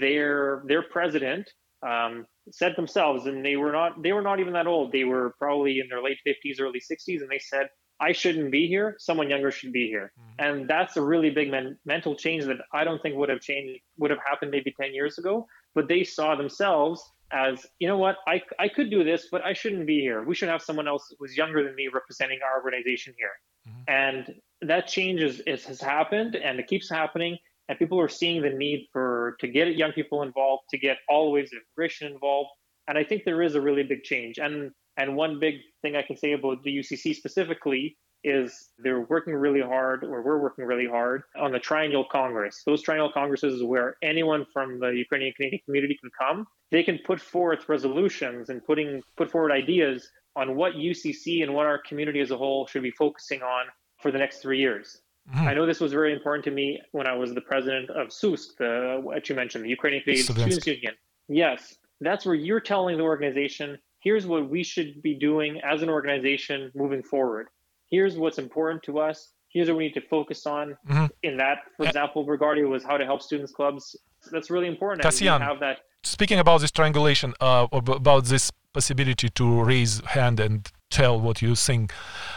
their 0.00 0.62
their 0.66 0.82
president 0.82 1.48
um, 1.86 2.24
said 2.50 2.74
themselves, 2.76 3.26
and 3.26 3.44
they 3.44 3.56
were 3.56 3.72
not 3.72 4.02
they 4.02 4.12
were 4.12 4.22
not 4.22 4.40
even 4.40 4.54
that 4.54 4.66
old. 4.66 4.92
They 4.92 5.04
were 5.04 5.34
probably 5.38 5.78
in 5.78 5.88
their 5.90 6.02
late 6.02 6.18
50s, 6.26 6.60
early 6.60 6.80
60s, 6.80 7.20
and 7.20 7.30
they 7.30 7.38
said, 7.38 7.68
"I 8.00 8.12
shouldn't 8.12 8.50
be 8.50 8.66
here. 8.66 8.96
Someone 8.98 9.30
younger 9.30 9.50
should 9.50 9.72
be 9.72 9.88
here." 9.88 10.12
Mm-hmm. 10.18 10.44
And 10.44 10.68
that's 10.68 10.96
a 10.96 11.02
really 11.02 11.30
big 11.30 11.50
men- 11.50 11.78
mental 11.84 12.14
change 12.14 12.44
that 12.44 12.58
I 12.72 12.84
don't 12.84 13.00
think 13.02 13.16
would 13.16 13.28
have 13.28 13.40
changed 13.40 13.80
would 13.98 14.10
have 14.10 14.20
happened 14.26 14.50
maybe 14.50 14.72
10 14.80 14.94
years 14.94 15.18
ago. 15.18 15.46
But 15.74 15.88
they 15.88 16.04
saw 16.04 16.34
themselves 16.34 17.02
as 17.32 17.66
you 17.78 17.88
know 17.88 17.98
what 17.98 18.16
I, 18.26 18.42
I 18.58 18.68
could 18.68 18.90
do 18.90 19.04
this 19.04 19.28
but 19.30 19.44
i 19.44 19.52
shouldn't 19.52 19.86
be 19.86 20.00
here 20.00 20.22
we 20.22 20.34
should 20.34 20.48
have 20.48 20.62
someone 20.62 20.88
else 20.88 21.12
who's 21.18 21.36
younger 21.36 21.62
than 21.62 21.74
me 21.74 21.88
representing 21.88 22.40
our 22.42 22.62
organization 22.62 23.14
here 23.18 23.32
mm-hmm. 23.68 23.82
and 23.86 24.34
that 24.62 24.86
change 24.86 25.20
is, 25.20 25.40
is, 25.40 25.64
has 25.66 25.80
happened 25.80 26.36
and 26.36 26.58
it 26.58 26.66
keeps 26.66 26.88
happening 26.88 27.36
and 27.68 27.78
people 27.78 28.00
are 28.00 28.08
seeing 28.08 28.42
the 28.42 28.50
need 28.50 28.88
for 28.92 29.36
to 29.40 29.46
get 29.46 29.76
young 29.76 29.92
people 29.92 30.22
involved 30.22 30.62
to 30.70 30.78
get 30.78 30.98
all 31.08 31.32
waves 31.32 31.52
of 31.52 31.58
immigration 31.76 32.10
involved 32.12 32.50
and 32.86 32.96
i 32.96 33.04
think 33.04 33.24
there 33.24 33.42
is 33.42 33.54
a 33.54 33.60
really 33.60 33.82
big 33.82 34.02
change 34.02 34.38
and 34.38 34.70
and 34.98 35.16
one 35.16 35.40
big 35.40 35.56
thing 35.82 35.96
i 35.96 36.02
can 36.02 36.16
say 36.16 36.32
about 36.32 36.62
the 36.64 36.78
ucc 36.78 37.14
specifically 37.14 37.96
is 38.24 38.70
they're 38.78 39.02
working 39.02 39.34
really 39.34 39.60
hard, 39.60 40.02
or 40.02 40.22
we're 40.22 40.40
working 40.40 40.64
really 40.64 40.88
hard 40.88 41.22
on 41.40 41.52
the 41.52 41.58
Triennial 41.58 42.04
Congress. 42.10 42.62
Those 42.66 42.82
Triennial 42.82 43.12
Congresses 43.12 43.54
is 43.54 43.62
where 43.62 43.96
anyone 44.02 44.44
from 44.52 44.80
the 44.80 44.88
Ukrainian 44.88 45.32
Canadian 45.34 45.62
community 45.64 45.96
can 46.00 46.10
come. 46.18 46.46
They 46.70 46.82
can 46.82 46.98
put 47.04 47.20
forth 47.20 47.68
resolutions 47.68 48.50
and 48.50 48.64
putting 48.64 49.02
put 49.16 49.30
forward 49.30 49.52
ideas 49.52 50.08
on 50.36 50.56
what 50.56 50.74
UCC 50.74 51.42
and 51.42 51.54
what 51.54 51.66
our 51.66 51.78
community 51.78 52.20
as 52.20 52.30
a 52.30 52.36
whole 52.36 52.66
should 52.66 52.82
be 52.82 52.90
focusing 52.90 53.42
on 53.42 53.66
for 54.00 54.10
the 54.10 54.18
next 54.18 54.40
three 54.40 54.58
years. 54.58 55.00
Mm-hmm. 55.30 55.48
I 55.48 55.54
know 55.54 55.66
this 55.66 55.80
was 55.80 55.92
very 55.92 56.12
important 56.12 56.44
to 56.44 56.50
me 56.50 56.80
when 56.92 57.06
I 57.06 57.14
was 57.14 57.34
the 57.34 57.40
president 57.40 57.90
of 57.90 58.12
SUSK, 58.12 58.56
the 58.58 59.00
what 59.02 59.28
you 59.28 59.34
mentioned, 59.34 59.64
the 59.64 59.68
Ukrainian 59.68 60.02
Canadian 60.02 60.24
Students 60.24 60.66
Union. 60.66 60.94
Yes, 61.28 61.76
that's 62.00 62.24
where 62.24 62.34
you're 62.34 62.60
telling 62.60 62.96
the 62.96 63.02
organization, 63.02 63.78
here's 64.00 64.26
what 64.26 64.48
we 64.48 64.62
should 64.62 65.02
be 65.02 65.14
doing 65.14 65.60
as 65.64 65.82
an 65.82 65.88
organization 65.88 66.70
moving 66.74 67.02
forward. 67.02 67.48
Here's 67.90 68.16
what's 68.16 68.38
important 68.38 68.82
to 68.84 68.98
us. 68.98 69.32
Here's 69.50 69.68
what 69.68 69.78
we 69.78 69.84
need 69.84 69.94
to 69.94 70.06
focus 70.16 70.46
on. 70.46 70.76
Mm-hmm. 70.88 71.06
in 71.22 71.36
that 71.38 71.58
for 71.76 71.86
example 71.86 72.24
regarding 72.24 72.68
was 72.68 72.84
how 72.84 72.96
to 72.96 73.04
help 73.04 73.22
students 73.22 73.52
clubs. 73.52 73.96
That's 74.32 74.50
really 74.50 74.68
important. 74.68 75.02
Kasyan, 75.02 75.40
have 75.40 75.60
that. 75.60 75.78
speaking 76.02 76.38
about 76.38 76.60
this 76.60 76.70
triangulation 76.70 77.34
uh, 77.40 77.66
about 77.72 78.24
this 78.26 78.50
possibility 78.72 79.28
to 79.30 79.62
raise 79.62 80.00
hand 80.16 80.38
and 80.40 80.70
tell 80.90 81.18
what 81.20 81.40
you 81.40 81.54
think 81.54 81.92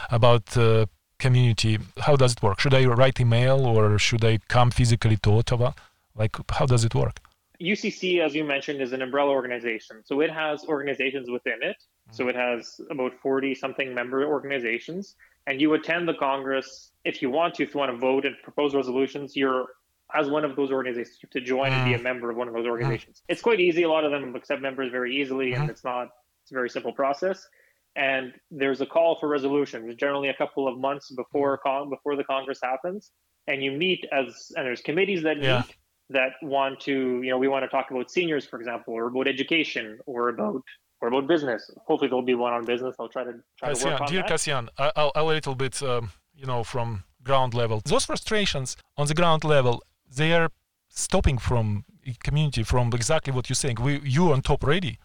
about 0.09 0.45
uh, 0.57 0.85
community 1.19 1.77
how 2.05 2.15
does 2.15 2.31
it 2.33 2.41
work? 2.41 2.59
Should 2.61 2.73
i 2.73 2.85
write 2.85 3.19
email 3.19 3.59
or 3.65 3.99
should 3.99 4.23
i 4.31 4.39
come 4.55 4.71
physically 4.71 5.17
to 5.23 5.29
ottawa? 5.39 5.71
Like 6.15 6.33
how 6.57 6.65
does 6.65 6.83
it 6.85 6.95
work 6.95 7.17
ucc 7.61 8.19
as 8.19 8.33
you 8.33 8.43
mentioned 8.43 8.81
is 8.81 8.93
an 8.93 9.01
umbrella 9.01 9.31
organization 9.31 10.01
so 10.03 10.21
it 10.21 10.31
has 10.31 10.63
organizations 10.65 11.29
within 11.29 11.59
it 11.61 11.77
so 12.11 12.27
it 12.27 12.35
has 12.35 12.81
about 12.89 13.13
40 13.21 13.55
something 13.55 13.93
member 13.93 14.25
organizations 14.25 15.15
and 15.47 15.59
you 15.59 15.73
attend 15.73 16.07
the 16.07 16.13
Congress 16.13 16.91
if 17.03 17.21
you 17.21 17.29
want 17.29 17.55
to, 17.55 17.63
if 17.63 17.73
you 17.73 17.79
want 17.79 17.91
to 17.91 17.97
vote 17.97 18.25
and 18.25 18.35
propose 18.43 18.75
resolutions, 18.75 19.35
you're 19.35 19.67
as 20.13 20.29
one 20.29 20.43
of 20.43 20.55
those 20.55 20.71
organizations 20.71 21.17
to 21.31 21.41
join 21.41 21.71
and 21.71 21.85
be 21.85 21.93
a 21.93 21.99
mm. 21.99 22.03
member 22.03 22.29
of 22.29 22.37
one 22.37 22.47
of 22.47 22.53
those 22.53 22.67
organizations. 22.67 23.21
It's 23.29 23.41
quite 23.41 23.59
easy. 23.59 23.83
A 23.83 23.89
lot 23.89 24.03
of 24.03 24.11
them 24.11 24.35
accept 24.35 24.61
members 24.61 24.91
very 24.91 25.15
easily, 25.15 25.53
and 25.53 25.63
mm-hmm. 25.63 25.71
it's 25.71 25.83
not 25.83 26.09
it's 26.43 26.51
a 26.51 26.53
very 26.53 26.69
simple 26.69 26.93
process. 26.93 27.47
and 27.95 28.33
there's 28.49 28.79
a 28.79 28.85
call 28.85 29.17
for 29.19 29.27
resolutions, 29.27 29.93
generally 29.95 30.29
a 30.29 30.33
couple 30.33 30.65
of 30.65 30.77
months 30.77 31.11
before 31.11 31.57
con- 31.57 31.89
before 31.89 32.15
the 32.15 32.23
Congress 32.23 32.59
happens, 32.61 33.11
and 33.47 33.63
you 33.63 33.71
meet 33.71 34.05
as 34.11 34.51
and 34.55 34.65
there's 34.65 34.81
committees 34.81 35.23
that 35.23 35.37
Yeah. 35.37 35.63
That 36.11 36.31
want 36.41 36.79
to, 36.81 37.21
you 37.23 37.29
know, 37.31 37.37
we 37.37 37.47
want 37.47 37.63
to 37.63 37.69
talk 37.69 37.91
about 37.91 38.09
seniors, 38.11 38.45
for 38.45 38.57
example, 38.59 38.93
or 38.93 39.07
about 39.07 39.27
education, 39.27 39.99
or 40.05 40.29
about 40.29 40.61
or 41.01 41.07
about 41.07 41.27
business. 41.27 41.69
Hopefully, 41.87 42.09
there'll 42.09 42.21
be 42.21 42.35
one 42.35 42.53
on 42.53 42.63
business. 42.65 42.95
I'll 42.99 43.09
try 43.09 43.23
to 43.23 43.33
try 43.57 43.73
to 43.73 43.85
work 43.85 44.01
on 44.01 44.07
dear 44.07 44.21
that. 44.21 44.31
Kasyan, 44.31 44.67
I- 44.77 44.91
I'll, 44.95 45.11
I'll 45.15 45.29
a 45.29 45.33
little 45.39 45.55
bit, 45.55 45.81
um, 45.83 46.11
you 46.35 46.45
know, 46.45 46.63
from 46.63 47.03
ground 47.23 47.53
level. 47.53 47.81
Those 47.85 48.05
frustrations 48.05 48.77
on 48.97 49.07
the 49.07 49.13
ground 49.13 49.43
level, 49.43 49.81
they 50.15 50.33
are 50.33 50.49
stopping 50.89 51.37
from 51.37 51.85
community 52.23 52.63
from 52.63 52.89
exactly 52.93 53.31
what 53.33 53.49
you're 53.49 53.55
saying. 53.55 53.77
We, 53.81 53.99
you 54.03 54.31
on 54.33 54.41
top 54.41 54.63
ready 54.63 54.99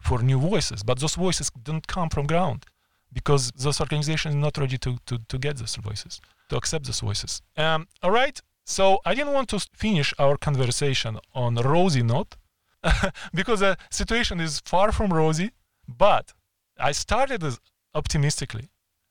for 0.00 0.22
new 0.22 0.38
voices, 0.38 0.82
but 0.82 0.98
those 1.00 1.14
voices 1.14 1.50
don't 1.62 1.86
come 1.86 2.08
from 2.08 2.26
ground 2.26 2.64
because 3.12 3.50
those 3.52 3.80
organizations 3.80 4.34
are 4.34 4.38
not 4.38 4.56
ready 4.58 4.78
to, 4.78 4.98
to, 5.06 5.18
to 5.28 5.38
get 5.38 5.56
those 5.58 5.76
voices, 5.76 6.20
to 6.48 6.56
accept 6.56 6.86
those 6.86 7.00
voices. 7.00 7.42
Um, 7.56 7.86
all 8.02 8.10
right. 8.10 8.40
So 8.64 9.00
I 9.04 9.14
didn't 9.14 9.32
want 9.32 9.48
to 9.50 9.60
finish 9.74 10.14
our 10.18 10.36
conversation 10.36 11.18
on 11.34 11.56
rosy 11.56 12.02
note 12.02 12.36
because 13.34 13.60
the 13.60 13.76
situation 13.90 14.40
is 14.40 14.60
far 14.64 14.92
from 14.92 15.12
rosy, 15.12 15.50
but 15.88 16.32
I 16.78 16.92
started 16.92 17.42
optimistically. 17.94 18.70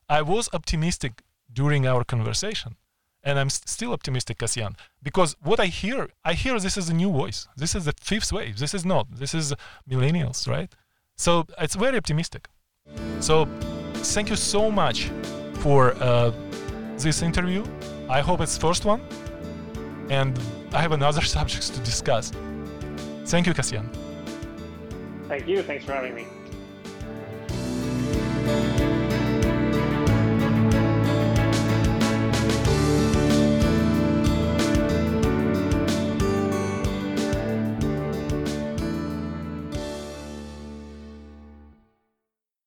I 0.10 0.22
was 0.22 0.50
optimistic 0.54 1.22
during 1.52 1.86
our 1.86 2.04
conversation, 2.04 2.76
and 3.24 3.40
I'm 3.40 3.50
still 3.50 3.94
optimistic, 3.94 4.40
Kasyan, 4.40 4.76
because 5.02 5.36
what 5.42 5.60
I 5.60 5.68
hear, 5.68 6.10
I 6.26 6.34
hear 6.34 6.60
this 6.60 6.78
is 6.78 6.90
a 6.90 6.94
new 6.94 7.12
voice. 7.12 7.48
This 7.56 7.76
is 7.76 7.86
the 7.86 7.94
fifth 8.00 8.32
wave. 8.34 8.58
This 8.58 8.74
is 8.74 8.86
not. 8.86 9.08
This 9.12 9.34
is 9.34 9.54
millennials, 9.90 10.48
right? 10.48 10.72
So 11.16 11.46
it's 11.60 11.76
very 11.76 11.98
optimistic. 11.98 12.48
So 13.20 13.48
thank 13.96 14.30
you 14.30 14.36
so 14.36 14.72
much 14.72 15.12
for 15.56 15.94
uh, 16.02 16.32
this 16.98 17.22
interview. 17.22 17.64
I 18.10 18.22
hope 18.22 18.42
it's 18.42 18.58
first 18.58 18.84
one, 18.86 19.02
and 20.12 20.38
I 20.74 20.82
have 20.82 20.92
another 20.92 21.22
subjects 21.38 21.70
to 21.70 21.80
discuss. 21.80 22.32
Thank 23.26 23.48
you, 23.48 23.54
Kasyan. 23.54 23.88
Thank 25.28 25.48
you. 25.48 25.64
Thanks 25.64 25.86
for 25.86 25.94
having 25.94 26.14
me. 26.14 26.28